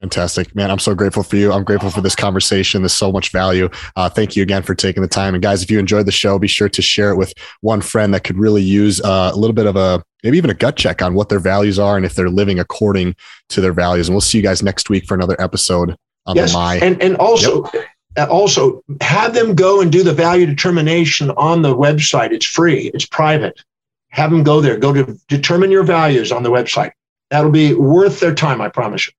[0.00, 0.70] Fantastic, man.
[0.70, 1.52] I'm so grateful for you.
[1.52, 2.80] I'm grateful for this conversation.
[2.80, 3.68] There's so much value.
[3.96, 5.34] Uh, thank you again for taking the time.
[5.34, 8.14] And guys, if you enjoyed the show, be sure to share it with one friend
[8.14, 11.02] that could really use uh, a little bit of a maybe even a gut check
[11.02, 13.14] on what their values are and if they're living according
[13.50, 14.08] to their values.
[14.08, 15.94] And we'll see you guys next week for another episode
[16.26, 16.52] on yes.
[16.52, 16.76] the my.
[16.76, 17.86] And and also yep.
[18.16, 22.32] Uh, also have them go and do the value determination on the website.
[22.32, 22.90] It's free.
[22.92, 23.62] It's private.
[24.08, 24.76] Have them go there.
[24.76, 26.90] Go to determine your values on the website.
[27.30, 28.60] That'll be worth their time.
[28.60, 29.12] I promise you.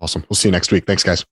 [0.00, 0.24] Awesome.
[0.30, 0.86] We'll see you next week.
[0.86, 1.26] Thanks, guys.